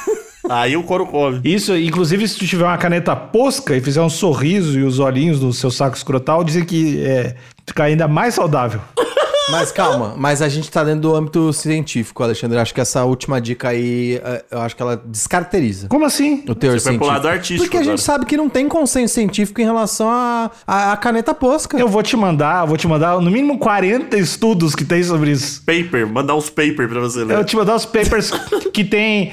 aí 0.49 0.75
o 0.75 0.82
couro 0.85 1.04
come. 1.06 1.40
Isso, 1.44 1.76
inclusive, 1.76 2.26
se 2.26 2.38
tu 2.38 2.46
tiver 2.46 2.64
uma 2.64 2.78
caneta 2.78 3.14
posca 3.14 3.76
e 3.76 3.80
fizer 3.82 4.00
um 4.00 4.08
sorriso 4.08 4.78
e 4.78 4.82
os 4.85 4.99
olhinhos 4.99 5.38
no 5.38 5.52
seu 5.52 5.70
saco 5.70 5.94
escrotal, 5.94 6.42
dizem 6.42 6.64
que 6.64 6.99
é, 7.04 7.37
fica 7.66 7.85
ainda 7.85 8.08
mais 8.08 8.32
saudável. 8.32 8.80
Mas 9.48 9.70
calma, 9.70 10.14
mas 10.16 10.42
a 10.42 10.48
gente 10.48 10.68
tá 10.70 10.82
dentro 10.82 11.02
do 11.02 11.14
âmbito 11.14 11.52
científico, 11.52 12.20
Alexandre. 12.22 12.56
Eu 12.58 12.62
acho 12.62 12.74
que 12.74 12.80
essa 12.80 13.04
última 13.04 13.40
dica 13.40 13.68
aí, 13.68 14.20
eh, 14.22 14.44
eu 14.50 14.60
acho 14.60 14.74
que 14.74 14.82
ela 14.82 14.96
descaracteriza 14.96 15.86
Como 15.88 16.04
assim? 16.04 16.42
o 16.48 16.54
teor 16.54 16.78
Você 16.78 16.88
foi 16.90 16.98
pro 16.98 17.06
científico. 17.06 17.06
lado 17.06 17.28
artístico 17.28 17.62
Porque 17.64 17.76
a 17.76 17.80
agora. 17.80 17.96
gente 17.96 18.04
sabe 18.04 18.26
que 18.26 18.36
não 18.36 18.48
tem 18.48 18.68
consenso 18.68 19.14
científico 19.14 19.60
em 19.60 19.64
relação 19.64 20.10
à 20.10 20.50
a, 20.66 20.92
a 20.92 20.96
caneta 20.96 21.32
posca. 21.32 21.78
Eu 21.78 21.88
vou 21.88 22.02
te 22.02 22.16
mandar, 22.16 22.64
eu 22.64 22.66
vou 22.66 22.76
te 22.76 22.88
mandar 22.88 23.20
no 23.20 23.30
mínimo 23.30 23.58
40 23.58 24.16
estudos 24.18 24.74
que 24.74 24.84
tem 24.84 25.02
sobre 25.04 25.30
isso. 25.30 25.62
Paper, 25.64 26.06
mandar 26.08 26.34
uns 26.34 26.50
paper 26.50 26.88
pra 26.88 26.98
você 27.00 27.20
Eu 27.20 27.26
ler. 27.26 27.34
vou 27.36 27.44
te 27.44 27.54
mandar 27.56 27.76
os 27.76 27.86
papers 27.86 28.30
que 28.74 28.84
tem 28.84 29.32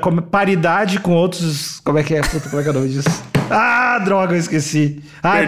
como- 0.00 0.22
paridade 0.22 0.98
com 0.98 1.12
outros. 1.12 1.80
Como 1.84 1.98
é 1.98 2.02
que 2.02 2.14
é? 2.16 2.20
Puta, 2.20 2.48
como 2.48 2.60
é 2.60 2.62
que 2.64 2.68
é 2.68 2.72
o 2.72 2.74
nome 2.74 2.88
disso? 2.88 3.35
Ah, 3.50 3.98
droga, 4.04 4.34
eu 4.34 4.38
esqueci. 4.38 5.02
Ah, 5.22 5.38
é 5.42 5.46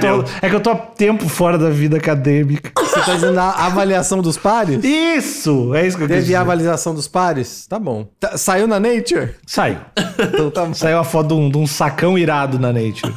que 0.48 0.54
eu 0.54 0.60
tô 0.60 0.70
há 0.70 0.76
tempo 0.76 1.28
fora 1.28 1.58
da 1.58 1.70
vida 1.70 1.96
acadêmica. 1.96 2.70
Você 2.80 3.00
tá 3.00 3.14
dizendo 3.14 3.38
a 3.38 3.66
avaliação 3.66 4.20
dos 4.22 4.36
pares? 4.36 4.82
Isso! 4.84 5.74
É 5.74 5.86
isso 5.86 5.96
que 5.96 6.04
eu 6.04 6.06
quis 6.06 6.14
Teve 6.16 6.26
dizer. 6.26 6.36
a 6.36 6.40
avaliação 6.40 6.94
dos 6.94 7.06
pares? 7.08 7.66
Tá 7.68 7.78
bom. 7.78 8.06
Tá- 8.18 8.36
saiu 8.36 8.66
na 8.66 8.78
Nature? 8.80 9.34
Saiu. 9.46 9.78
Então 10.18 10.50
tá 10.50 10.64
bom. 10.64 10.74
Saiu 10.74 10.98
a 10.98 11.04
foto 11.04 11.28
de 11.28 11.34
um, 11.34 11.50
de 11.50 11.58
um 11.58 11.66
sacão 11.66 12.18
irado 12.18 12.58
na 12.58 12.72
Nature. 12.72 13.12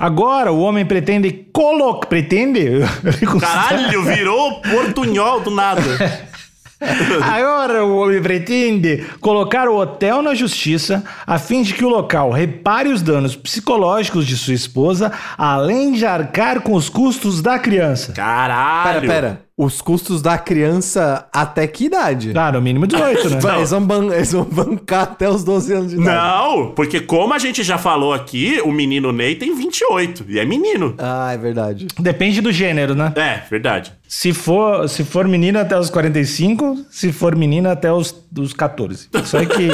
Agora 0.00 0.52
o 0.52 0.60
homem 0.60 0.84
pretende 0.84 1.30
colocar. 1.52 2.06
Pretende? 2.08 2.64
Caralho, 3.40 4.02
virou 4.02 4.60
portunhol 4.62 5.40
do 5.40 5.50
nada. 5.50 5.80
Agora 7.22 7.84
o 7.84 7.98
homem 7.98 8.20
pretende 8.20 9.04
colocar 9.20 9.68
o 9.68 9.76
hotel 9.76 10.22
na 10.22 10.34
justiça 10.34 11.04
a 11.26 11.38
fim 11.38 11.62
de 11.62 11.74
que 11.74 11.84
o 11.84 11.88
local 11.88 12.30
repare 12.30 12.88
os 12.88 13.02
danos 13.02 13.36
psicológicos 13.36 14.26
de 14.26 14.36
sua 14.36 14.54
esposa, 14.54 15.12
além 15.36 15.92
de 15.92 16.04
arcar 16.04 16.60
com 16.60 16.74
os 16.74 16.88
custos 16.88 17.40
da 17.40 17.58
criança. 17.58 18.12
Caralho. 18.12 19.00
Pera, 19.00 19.12
pera. 19.12 19.40
Os 19.56 19.80
custos 19.80 20.20
da 20.20 20.36
criança 20.36 21.28
até 21.32 21.64
que 21.68 21.84
idade? 21.84 22.32
Claro, 22.32 22.56
no 22.56 22.62
mínimo 22.62 22.88
18, 22.88 23.30
né? 23.30 23.38
Eles 23.56 23.70
vão, 23.70 23.86
ban- 23.86 24.12
eles 24.12 24.32
vão 24.32 24.42
bancar 24.42 25.02
até 25.04 25.28
os 25.30 25.44
12 25.44 25.72
anos 25.72 25.90
de 25.92 26.00
idade. 26.00 26.16
Não, 26.16 26.70
porque 26.72 26.98
como 27.00 27.32
a 27.34 27.38
gente 27.38 27.62
já 27.62 27.78
falou 27.78 28.12
aqui, 28.12 28.60
o 28.64 28.72
menino 28.72 29.12
Ney 29.12 29.36
tem 29.36 29.54
28 29.54 30.24
e 30.28 30.40
é 30.40 30.44
menino. 30.44 30.94
Ah, 30.98 31.32
é 31.32 31.38
verdade. 31.38 31.86
Depende 32.00 32.40
do 32.40 32.50
gênero, 32.50 32.96
né? 32.96 33.12
É, 33.14 33.42
verdade. 33.48 33.92
Se 34.08 34.32
for, 34.32 34.88
se 34.88 35.04
for 35.04 35.28
menina 35.28 35.60
até 35.60 35.78
os 35.78 35.88
45, 35.88 36.86
se 36.90 37.12
for 37.12 37.36
menina 37.36 37.70
até 37.70 37.92
os, 37.92 38.12
os 38.36 38.52
14. 38.52 39.08
Isso 39.22 39.36
aí 39.36 39.46
que. 39.46 39.68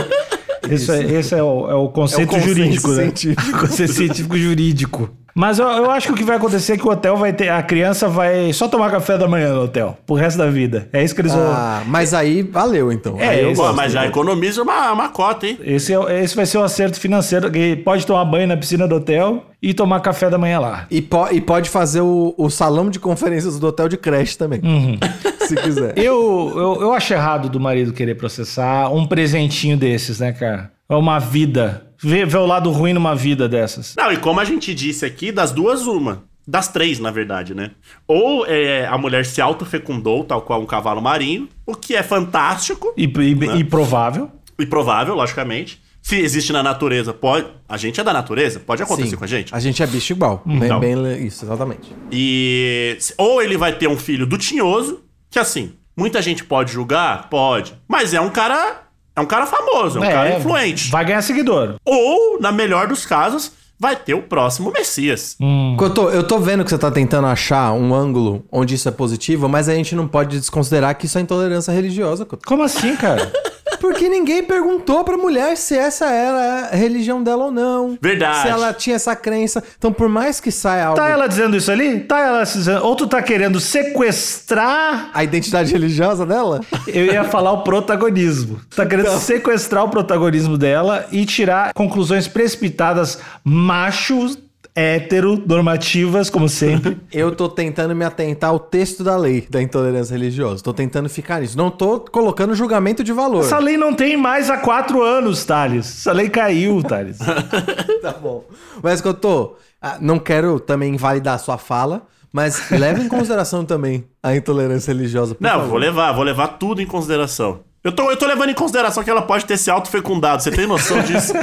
Isso, 0.69 0.91
é- 0.93 1.03
esse 1.05 1.35
é 1.35 1.43
o, 1.43 1.71
é 1.71 1.75
o 1.75 1.89
conceito 1.89 2.23
É 2.23 2.25
o 2.25 2.41
consenso 2.41 2.49
jurídico, 2.57 2.89
né? 2.89 3.03
científico. 3.05 3.57
O 3.57 3.61
conceito 3.61 3.93
científico 3.93 4.37
jurídico. 4.37 5.11
Mas 5.33 5.61
eu, 5.61 5.67
eu 5.69 5.89
acho 5.93 6.09
que 6.09 6.13
o 6.13 6.17
que 6.17 6.25
vai 6.25 6.37
acontecer 6.37 6.73
é 6.73 6.77
que 6.77 6.85
o 6.87 6.91
hotel 6.91 7.17
vai 7.17 7.33
ter. 7.33 7.49
A 7.51 7.63
criança 7.63 8.09
vai 8.09 8.53
só 8.53 8.67
tomar 8.67 8.91
café 8.91 9.17
da 9.17 9.29
manhã 9.29 9.55
no 9.55 9.63
hotel, 9.63 9.97
pro 10.05 10.17
resto 10.17 10.37
da 10.37 10.49
vida. 10.51 10.89
É 10.93 11.05
isso 11.05 11.15
que 11.15 11.21
eles 11.21 11.33
vão. 11.33 11.41
Ah, 11.53 11.83
mas 11.87 12.13
aí 12.13 12.43
valeu 12.43 12.91
então. 12.91 13.17
É, 13.19 13.29
Aí 13.29 13.45
eu 13.45 13.53
Pô, 13.53 13.73
mas 13.73 13.93
já 13.93 14.05
economiza 14.05 14.61
uma, 14.61 14.91
uma 14.93 15.09
cota, 15.09 15.47
hein? 15.47 15.57
Esse, 15.63 15.95
é, 15.95 16.25
esse 16.25 16.35
vai 16.35 16.45
ser 16.47 16.59
o 16.59 16.65
acerto 16.65 16.99
financeiro. 16.99 17.49
Que 17.49 17.77
pode 17.77 18.05
tomar 18.05 18.25
banho 18.25 18.49
na 18.49 18.57
piscina 18.57 18.89
do 18.89 18.97
hotel 18.97 19.45
e 19.63 19.73
tomar 19.73 20.01
café 20.01 20.29
da 20.29 20.37
manhã 20.37 20.59
lá. 20.59 20.87
E, 20.91 21.01
po- 21.01 21.29
e 21.31 21.41
pode 21.41 21.71
fazer 21.71 22.01
o, 22.01 22.35
o 22.37 22.51
salão 22.51 22.91
de 22.91 22.99
conferências 22.99 23.57
do 23.59 23.69
hotel 23.69 23.89
de 23.89 23.97
creche 23.97 24.37
também. 24.37 24.61
Uhum. 24.65 24.99
Se 25.51 25.57
quiser. 25.57 25.99
Eu, 25.99 26.53
eu, 26.57 26.81
eu 26.83 26.93
acho 26.93 27.13
errado 27.13 27.49
do 27.49 27.61
marido 27.61 27.93
querer 27.93 28.15
processar 28.15 28.89
um 28.93 29.07
presentinho 29.07 29.77
desses, 29.77 30.21
né, 30.21 30.33
cara? 30.33 30.73
É 30.89 30.95
uma 30.95 31.19
vida. 31.19 31.87
Ver, 32.03 32.27
ver 32.27 32.39
o 32.39 32.47
lado 32.47 32.71
ruim 32.71 32.93
numa 32.95 33.15
vida 33.15 33.49
dessas. 33.49 33.95
Não, 33.97 34.11
e 34.11 34.17
como 34.17 34.41
a 34.41 34.45
gente 34.45 34.75
disse 34.75 35.05
aqui, 35.05 35.31
das 35.31 35.53
duas, 35.53 35.87
uma. 35.87 36.25
Das 36.49 36.67
três, 36.69 36.99
na 36.99 37.11
verdade, 37.11 37.55
né? 37.55 37.73
Ou 38.09 38.45
é, 38.47 38.87
a 38.87 38.97
mulher 38.99 39.25
se 39.27 39.41
autofecundou, 39.41 40.25
tal 40.25 40.43
qual 40.43 40.61
um 40.61 40.67
cavalo 40.67 41.01
marinho, 41.01 41.49
o 41.67 41.75
que 41.77 41.95
é 41.95 42.03
fantástico 42.03 42.93
E, 42.97 43.05
e, 43.05 43.59
e 43.61 43.65
provável. 43.65 44.31
e 44.59 44.65
provável, 44.67 45.15
logicamente. 45.15 45.81
Se 46.03 46.17
existe 46.19 46.51
na 46.51 46.63
natureza, 46.63 47.13
pode. 47.13 47.47
A 47.69 47.77
gente 47.77 48.01
é 48.01 48.03
da 48.03 48.13
natureza, 48.13 48.59
pode 48.59 48.83
acontecer 48.83 49.11
Sim. 49.11 49.17
com 49.17 49.25
a 49.25 49.27
gente. 49.27 49.55
A 49.55 49.61
gente 49.61 49.83
é 49.83 49.87
bicho 49.87 50.15
igual. 50.15 50.43
Bem, 50.47 50.57
Então. 50.65 50.81
bem 50.81 51.27
isso, 51.27 51.45
exatamente. 51.45 51.95
E. 52.11 52.97
Ou 53.19 53.43
ele 53.43 53.59
vai 53.59 53.75
ter 53.77 53.87
um 53.87 53.99
filho 53.99 54.27
do 54.27 54.39
tinhoso, 54.39 55.03
que 55.31 55.39
assim, 55.39 55.75
muita 55.97 56.21
gente 56.21 56.45
pode 56.45 56.73
julgar? 56.73 57.29
Pode. 57.31 57.75
Mas 57.89 58.13
é 58.13 58.21
um 58.21 58.31
cara. 58.31 58.83
É 59.15 59.21
um 59.21 59.27
cara 59.27 59.45
famoso, 59.45 59.99
é 59.99 60.09
um 60.09 60.11
cara 60.11 60.37
influente. 60.37 60.91
Vai 60.91 61.05
ganhar 61.05 61.21
seguidor. 61.23 61.75
Ou, 61.85 62.41
na 62.41 62.51
melhor 62.53 62.87
dos 62.87 63.05
casos, 63.05 63.53
vai 63.79 63.97
ter 63.97 64.15
o 64.15 64.23
próximo 64.23 64.71
Messias. 64.71 65.37
Cotô, 65.77 66.11
eu 66.11 66.23
tô 66.23 66.39
vendo 66.39 66.65
que 66.65 66.71
você 66.71 66.79
tá 66.79 66.91
tentando 66.91 67.27
achar 67.27 67.73
um 67.73 67.93
ângulo 67.93 68.45
onde 68.53 68.77
isso 68.77 68.89
é 68.89 68.93
positivo, 68.93 69.49
mas 69.49 69.69
a 69.69 69.75
gente 69.75 69.95
não 69.95 70.07
pode 70.07 70.39
desconsiderar 70.39 70.95
que 70.97 71.07
isso 71.07 71.19
é 71.19 71.23
intolerância 71.23 71.73
religiosa, 71.73 72.25
Cotô. 72.25 72.43
Como 72.47 72.63
assim, 72.63 72.95
cara? 72.97 73.33
Porque 73.81 74.09
ninguém 74.09 74.43
perguntou 74.43 75.03
pra 75.03 75.17
mulher 75.17 75.57
se 75.57 75.77
essa 75.77 76.07
era 76.07 76.69
a 76.71 76.77
religião 76.77 77.23
dela 77.23 77.47
ou 77.47 77.51
não. 77.51 77.99
Verdade. 78.01 78.43
Se 78.43 78.49
ela 78.49 78.73
tinha 78.75 78.97
essa 78.97 79.17
crença. 79.17 79.65
Então, 79.79 79.93
por 79.93 80.09
mais 80.09 80.39
que 80.39 80.53
saia 80.53 80.87
algo. 80.87 80.97
Tá 80.97 81.09
ela 81.09 81.27
dizendo 81.27 81.57
isso 81.57 81.73
ali? 81.73 82.01
Tá 82.01 82.21
ela 82.21 82.45
dizendo... 82.45 82.85
Ou 82.85 82.95
tu 82.95 83.07
tá 83.07 83.23
querendo 83.23 83.59
sequestrar... 83.59 85.11
A 85.15 85.25
identidade 85.25 85.73
religiosa 85.73 86.27
dela? 86.27 86.61
Eu 86.87 87.07
ia 87.07 87.25
falar 87.25 87.53
o 87.53 87.63
protagonismo. 87.65 88.61
Tá 88.77 88.85
querendo 88.85 89.19
sequestrar 89.19 89.85
o 89.85 89.89
protagonismo 89.89 90.59
dela 90.59 91.07
e 91.11 91.25
tirar 91.25 91.73
conclusões 91.73 92.29
precipitadas 92.29 93.19
machos, 93.43 94.39
hétero, 94.75 95.43
normativas, 95.47 96.31
como 96.31 96.49
sempre. 96.49 96.99
Eu 97.13 97.35
tô 97.35 97.49
tentando 97.49 97.95
me 97.95 98.05
atentar 98.05 98.51
ao 98.51 98.59
texto 98.59 99.03
da 99.05 99.17
lei 99.17 99.47
da 99.51 99.61
intolerância 99.61 100.13
religiosa. 100.15 100.63
Tô 100.63 100.73
tentando 100.73 101.09
ficar 101.09 101.41
nisso. 101.41 101.57
Não 101.57 101.71
tô 101.71 102.01
colocando 102.01 102.55
julgamento 102.55 103.03
de 103.05 103.13
valor. 103.13 103.41
Essa 103.45 103.59
lei 103.59 103.77
não 103.77 103.95
tem 103.95 104.17
mais 104.17 104.49
há 104.51 104.59
quatro 104.59 105.03
anos, 105.03 105.45
Thales. 105.45 105.87
Essa 106.01 106.13
lei 106.13 106.29
caiu, 106.29 106.83
Thales. 106.83 107.19
Tá 108.01 108.13
bom. 108.13 108.45
Mas 108.83 109.01
que 109.01 109.09
eu 109.09 109.15
tô. 109.15 109.57
Não 110.01 110.19
quero 110.19 110.59
também 110.59 110.95
invalidar 110.95 111.35
a 111.35 111.39
sua 111.39 111.59
fala, 111.59 112.03
mas 112.33 112.71
leve 112.71 113.03
em 113.03 113.09
consideração 113.09 113.65
também 113.65 114.05
a 114.23 114.35
intolerância 114.35 114.93
religiosa. 114.93 115.35
por 115.35 115.43
Não, 115.43 115.51
favor. 115.51 115.69
vou 115.69 115.79
levar, 115.79 116.13
vou 116.13 116.23
levar 116.25 116.49
tudo 116.49 116.81
em 116.81 116.87
consideração. 116.87 117.61
Eu 117.83 117.93
tô, 117.93 118.11
eu 118.11 118.17
tô 118.17 118.27
levando 118.27 118.51
em 118.51 118.55
consideração 118.55 119.03
que 119.03 119.11
ela 119.11 119.23
pode 119.23 119.45
ter 119.47 119.57
se 119.57 119.71
autofecundado. 119.71 120.43
Você 120.43 120.51
tem 120.51 120.67
noção 120.67 121.01
disso? 121.03 121.33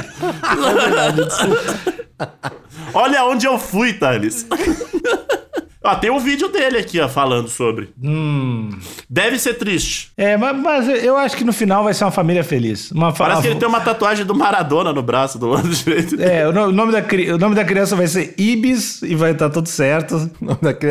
Olha 2.94 3.24
onde 3.24 3.46
eu 3.46 3.58
fui, 3.58 3.92
Thales. 3.92 4.46
ó, 5.82 5.94
tem 5.94 6.10
um 6.10 6.18
vídeo 6.18 6.48
dele 6.48 6.78
aqui, 6.78 7.00
ó, 7.00 7.08
falando 7.08 7.48
sobre. 7.48 7.90
Deve 9.08 9.38
ser 9.38 9.54
triste. 9.54 10.10
É, 10.16 10.36
mas, 10.36 10.56
mas 10.60 10.88
eu 11.04 11.16
acho 11.16 11.36
que 11.36 11.44
no 11.44 11.52
final 11.52 11.84
vai 11.84 11.94
ser 11.94 12.04
uma 12.04 12.10
família 12.10 12.44
feliz. 12.44 12.90
Uma 12.92 13.12
fa- 13.12 13.24
Parece 13.24 13.42
que 13.42 13.48
ele 13.48 13.56
tem 13.58 13.68
uma 13.68 13.80
tatuagem 13.80 14.24
do 14.24 14.34
Maradona 14.34 14.92
no 14.92 15.02
braço 15.02 15.38
do 15.38 15.48
lado 15.48 15.68
direito. 15.70 16.20
É, 16.20 16.46
o 16.48 16.52
no- 16.52 16.66
o 16.68 16.72
nome, 16.72 16.92
da, 16.92 17.02
cri- 17.02 17.30
o 17.32 17.38
nome 17.38 17.54
da 17.54 17.64
criança 17.64 17.94
vai 17.96 18.06
ser 18.06 18.34
Ibis 18.38 19.02
e 19.02 19.14
vai 19.14 19.32
estar 19.32 19.50
tudo 19.50 19.68
certo. 19.68 20.30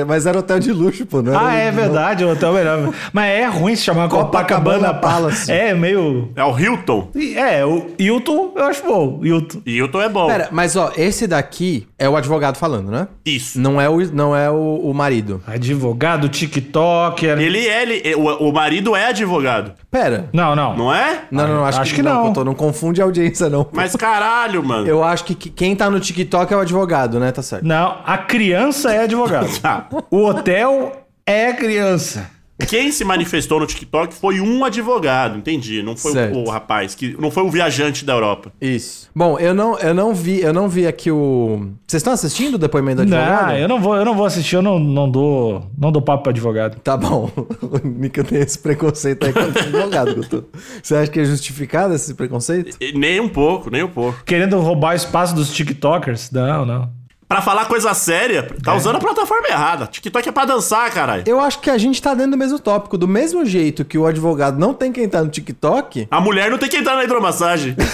Mas 0.08 0.26
era 0.26 0.40
hotel 0.40 0.60
de 0.60 0.72
luxo, 0.72 1.06
pô, 1.06 1.22
não 1.22 1.34
era 1.34 1.48
Ah, 1.48 1.54
é 1.56 1.72
não. 1.72 1.82
verdade, 1.82 2.24
o 2.24 2.32
hotel 2.32 2.54
melhor. 2.54 2.94
Mas 3.14 3.26
é 3.32 3.46
ruim 3.48 3.76
se 3.76 3.84
chamar 3.84 4.08
Copacabana 4.10 4.88
Copacabana 4.90 4.94
Palace. 4.94 5.52
É, 5.52 5.74
meio. 5.74 6.32
É 6.36 6.44
o 6.44 6.58
Hilton. 6.58 7.12
É, 7.36 7.66
o 7.66 7.88
Hilton 8.00 8.54
eu 8.56 8.66
acho 8.66 8.84
bom. 8.84 9.22
Hilton. 9.24 9.62
Hilton 9.66 10.02
é 10.02 10.10
bom. 10.10 10.28
Pera, 10.28 10.50
mas 10.52 10.76
ó, 10.76 10.92
esse 10.98 11.28
daqui 11.28 11.88
é 11.98 12.08
o 12.10 12.16
advogado 12.16 12.58
falando, 12.58 12.90
né? 12.92 13.08
Isso. 13.26 13.60
Não 13.60 13.80
é 13.80 13.90
o, 13.90 13.98
não 14.14 14.36
é 14.36 14.50
o, 14.50 14.56
o 14.78 14.94
marido. 14.94 15.42
Advogado, 15.48 16.30
TikToker. 16.30 17.40
Ele 17.40 17.68
é. 17.68 17.82
Ele, 17.82 18.16
o, 18.16 18.50
o 18.50 18.54
marido 18.54 18.96
é 18.96 19.08
advogado. 19.08 19.74
Pera. 19.90 20.30
Não, 20.34 20.56
não. 20.56 20.76
Não 20.76 20.94
é? 20.94 21.24
Não, 21.32 21.48
não, 21.48 21.56
não, 21.56 21.66
acho, 21.66 21.82
acho 21.82 21.92
que, 21.92 21.98
que 21.98 22.04
não. 22.04 22.34
não. 22.34 22.44
Não 22.44 22.56
confunde 22.56 23.02
a 23.02 23.06
audiência, 23.06 23.50
não. 23.50 23.68
Mas 23.72 23.96
caralho, 23.96 24.64
mano. 24.64 24.88
Eu 24.88 25.04
acho 25.04 25.24
que 25.24 25.36
que 25.36 25.50
quem 25.50 25.76
tá 25.76 25.90
no 25.90 26.00
TikTok 26.00 26.54
é 26.54 26.58
o 26.58 26.60
advogado, 26.60 27.20
né? 27.20 27.32
Tá 27.32 27.42
certo. 27.42 27.66
Não, 27.66 27.98
a 28.06 28.18
criança 28.18 28.94
é 28.94 29.04
advogado. 29.04 29.48
Tá. 29.58 29.88
o 30.12 30.24
hotel 30.26 30.92
é 31.26 31.52
criança. 31.52 32.30
Quem 32.66 32.92
se 32.92 33.04
manifestou 33.06 33.60
no 33.60 33.68
TikTok 33.68 34.14
foi 34.14 34.42
um 34.42 34.66
advogado, 34.66 35.38
entendi. 35.38 35.84
Não 35.84 35.96
foi 35.96 36.14
o, 36.32 36.46
o 36.46 36.50
rapaz, 36.50 36.96
que 36.96 37.16
não 37.20 37.30
foi 37.30 37.44
o 37.44 37.52
viajante 37.52 38.04
da 38.04 38.14
Europa. 38.14 38.52
Isso. 38.60 39.10
Bom, 39.16 39.38
eu 39.38 39.54
não, 39.54 39.78
eu 39.78 39.94
não 39.94 40.14
vi, 40.14 40.42
eu 40.42 40.52
não 40.54 40.68
vi 40.68 40.88
aqui 40.88 41.12
o. 41.12 41.70
Vocês 41.86 42.02
estão 42.02 42.14
assistindo 42.14 42.56
o 42.56 42.58
depoimento 42.58 42.98
do 42.98 43.02
advogado? 43.04 43.48
Não, 43.50 43.58
eu 43.58 43.68
não 43.68 43.80
vou, 43.80 43.96
eu 43.96 44.04
não 44.04 44.16
vou 44.16 44.26
assistir, 44.26 44.56
eu 44.56 44.62
não, 44.62 44.80
não 44.80 45.10
dou, 45.10 45.70
não 45.78 45.92
dou 45.92 46.02
papo 46.02 46.24
pra 46.24 46.32
advogado. 46.32 46.80
Tá 46.80 46.98
bom. 46.98 47.30
O 47.68 47.86
Nika 47.86 48.24
tem 48.24 48.40
esse 48.40 48.58
preconceito 48.58 49.26
aí 49.26 49.34
contra 49.34 49.62
o 49.64 49.66
advogado, 49.66 50.16
Couto. 50.16 50.46
Você 50.82 50.96
acha 50.96 51.12
que 51.12 51.20
é 51.20 51.26
justificado 51.26 51.94
esse 51.94 52.14
preconceito? 52.14 52.78
E 52.80 52.98
Nem 52.98 53.20
um 53.20 53.28
pouco, 53.28 53.70
nem 53.70 53.84
um 53.84 53.90
pouco. 53.90 54.24
Querendo 54.26 54.58
roubar 54.60 54.94
o 54.94 54.96
espaço 54.96 55.36
dos 55.36 55.52
TikTokers? 55.52 56.32
Não, 56.32 56.66
não. 56.66 56.90
Pra 57.28 57.42
falar 57.42 57.66
coisa 57.66 57.94
séria, 57.94 58.48
tá 58.64 58.74
usando 58.74 58.96
a 58.96 59.00
plataforma 59.00 59.48
errada. 59.50 59.88
TikTok 59.88 60.30
é 60.30 60.32
pra 60.32 60.46
dançar, 60.46 60.90
caralho. 60.92 61.24
Eu 61.28 61.42
acho 61.42 61.60
que 61.60 61.70
a 61.70 61.78
gente 61.78 62.02
tá 62.02 62.14
dentro 62.14 62.32
do 62.32 62.38
mesmo 62.38 62.58
tópico. 62.58 62.98
Do 62.98 63.08
mesmo 63.08 63.46
jeito 63.46 63.84
que 63.84 63.98
o 63.98 64.06
advogado 64.06 64.58
não 64.58 64.74
tem 64.74 64.94
quem 64.94 65.10
tá 65.10 65.22
no 65.22 65.30
TikTok, 65.30 66.08
A 66.10 66.22
mulher 66.22 66.50
não 66.50 66.58
tem 66.58 66.70
que 66.70 66.78
entrar 66.78 66.96
na 66.96 67.04
hidromassagem. 67.04 67.76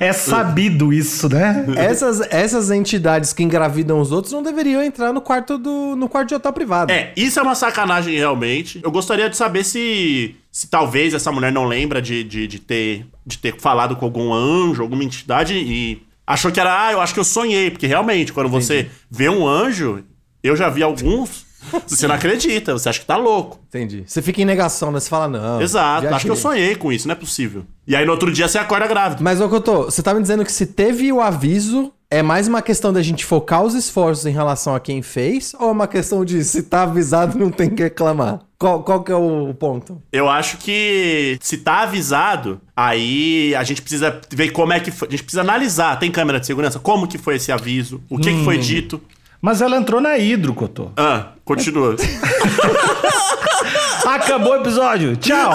É 0.00 0.12
sabido 0.12 0.92
isso, 0.92 1.28
né? 1.28 1.64
essas, 1.76 2.20
essas 2.32 2.70
entidades 2.70 3.32
que 3.32 3.44
engravidam 3.44 4.00
os 4.00 4.10
outros 4.10 4.32
não 4.32 4.42
deveriam 4.42 4.82
entrar 4.82 5.12
no 5.12 5.20
quarto 5.20 5.56
do 5.56 5.94
no 5.94 6.08
quarto 6.08 6.30
de 6.30 6.34
hotel 6.34 6.52
privado. 6.52 6.92
É, 6.92 7.12
isso 7.16 7.38
é 7.38 7.42
uma 7.42 7.54
sacanagem 7.54 8.16
realmente. 8.16 8.80
Eu 8.82 8.90
gostaria 8.90 9.30
de 9.30 9.36
saber 9.36 9.64
se, 9.64 10.34
se 10.50 10.68
talvez 10.68 11.14
essa 11.14 11.30
mulher 11.30 11.52
não 11.52 11.64
lembra 11.64 12.02
de, 12.02 12.24
de, 12.24 12.46
de 12.46 12.58
ter, 12.58 13.06
de 13.24 13.38
ter 13.38 13.60
falado 13.60 13.94
com 13.94 14.04
algum 14.04 14.32
anjo, 14.34 14.82
alguma 14.82 15.04
entidade 15.04 15.54
e 15.54 16.02
achou 16.26 16.50
que 16.50 16.60
era, 16.60 16.86
ah, 16.86 16.92
eu 16.92 17.00
acho 17.00 17.14
que 17.14 17.20
eu 17.20 17.24
sonhei. 17.24 17.70
Porque 17.70 17.86
realmente, 17.86 18.32
quando 18.32 18.48
você 18.48 18.90
vê 19.10 19.28
um 19.28 19.46
anjo, 19.46 20.04
eu 20.42 20.56
já 20.56 20.68
vi 20.68 20.82
alguns, 20.82 21.44
você 21.86 22.06
não 22.06 22.14
acredita, 22.14 22.72
você 22.72 22.88
acha 22.88 23.00
que 23.00 23.06
tá 23.06 23.16
louco. 23.16 23.58
Entendi. 23.68 24.04
Você 24.06 24.20
fica 24.22 24.42
em 24.42 24.44
negação, 24.44 24.90
né? 24.92 25.00
Você 25.00 25.08
fala, 25.08 25.28
não. 25.28 25.60
Exato, 25.60 26.06
acho 26.08 26.24
que 26.24 26.30
eu 26.30 26.36
sonhei 26.36 26.74
com 26.74 26.92
isso, 26.92 27.08
não 27.08 27.12
é 27.12 27.16
possível. 27.16 27.64
E 27.86 27.94
aí 27.96 28.04
no 28.04 28.12
outro 28.12 28.30
dia 28.32 28.48
você 28.48 28.58
acorda 28.58 28.86
grávido. 28.86 29.22
Mas, 29.22 29.40
ô 29.40 29.48
Cotô, 29.48 29.84
você 29.84 30.02
tá 30.02 30.14
me 30.14 30.20
dizendo 30.20 30.44
que 30.44 30.52
se 30.52 30.66
teve 30.66 31.12
o 31.12 31.20
aviso, 31.20 31.92
é 32.14 32.22
mais 32.22 32.46
uma 32.46 32.62
questão 32.62 32.92
da 32.92 33.02
gente 33.02 33.24
focar 33.24 33.64
os 33.64 33.74
esforços 33.74 34.24
em 34.24 34.30
relação 34.30 34.72
a 34.72 34.78
quem 34.78 35.02
fez, 35.02 35.52
ou 35.58 35.68
é 35.68 35.72
uma 35.72 35.88
questão 35.88 36.24
de 36.24 36.44
se 36.44 36.62
tá 36.62 36.84
avisado 36.84 37.36
não 37.36 37.50
tem 37.50 37.68
que 37.68 37.82
reclamar? 37.82 38.38
Qual, 38.56 38.84
qual 38.84 39.02
que 39.02 39.10
é 39.10 39.16
o 39.16 39.52
ponto? 39.52 40.00
Eu 40.12 40.28
acho 40.28 40.58
que 40.58 41.36
se 41.40 41.58
tá 41.58 41.82
avisado, 41.82 42.60
aí 42.76 43.52
a 43.56 43.64
gente 43.64 43.82
precisa 43.82 44.20
ver 44.30 44.50
como 44.50 44.72
é 44.72 44.78
que 44.78 44.92
foi. 44.92 45.08
A 45.08 45.10
gente 45.10 45.24
precisa 45.24 45.40
analisar. 45.40 45.98
Tem 45.98 46.10
câmera 46.10 46.38
de 46.38 46.46
segurança? 46.46 46.78
Como 46.78 47.08
que 47.08 47.18
foi 47.18 47.34
esse 47.34 47.50
aviso? 47.50 48.00
O 48.08 48.16
que, 48.16 48.32
que 48.32 48.44
foi 48.44 48.58
dito? 48.58 49.02
Mas 49.42 49.60
ela 49.60 49.76
entrou 49.76 50.00
na 50.00 50.16
Hidro, 50.16 50.54
Cotô. 50.54 50.92
Ah, 50.96 51.30
continua. 51.44 51.96
Acabou 54.06 54.52
o 54.52 54.56
episódio. 54.56 55.16
Tchau. 55.16 55.52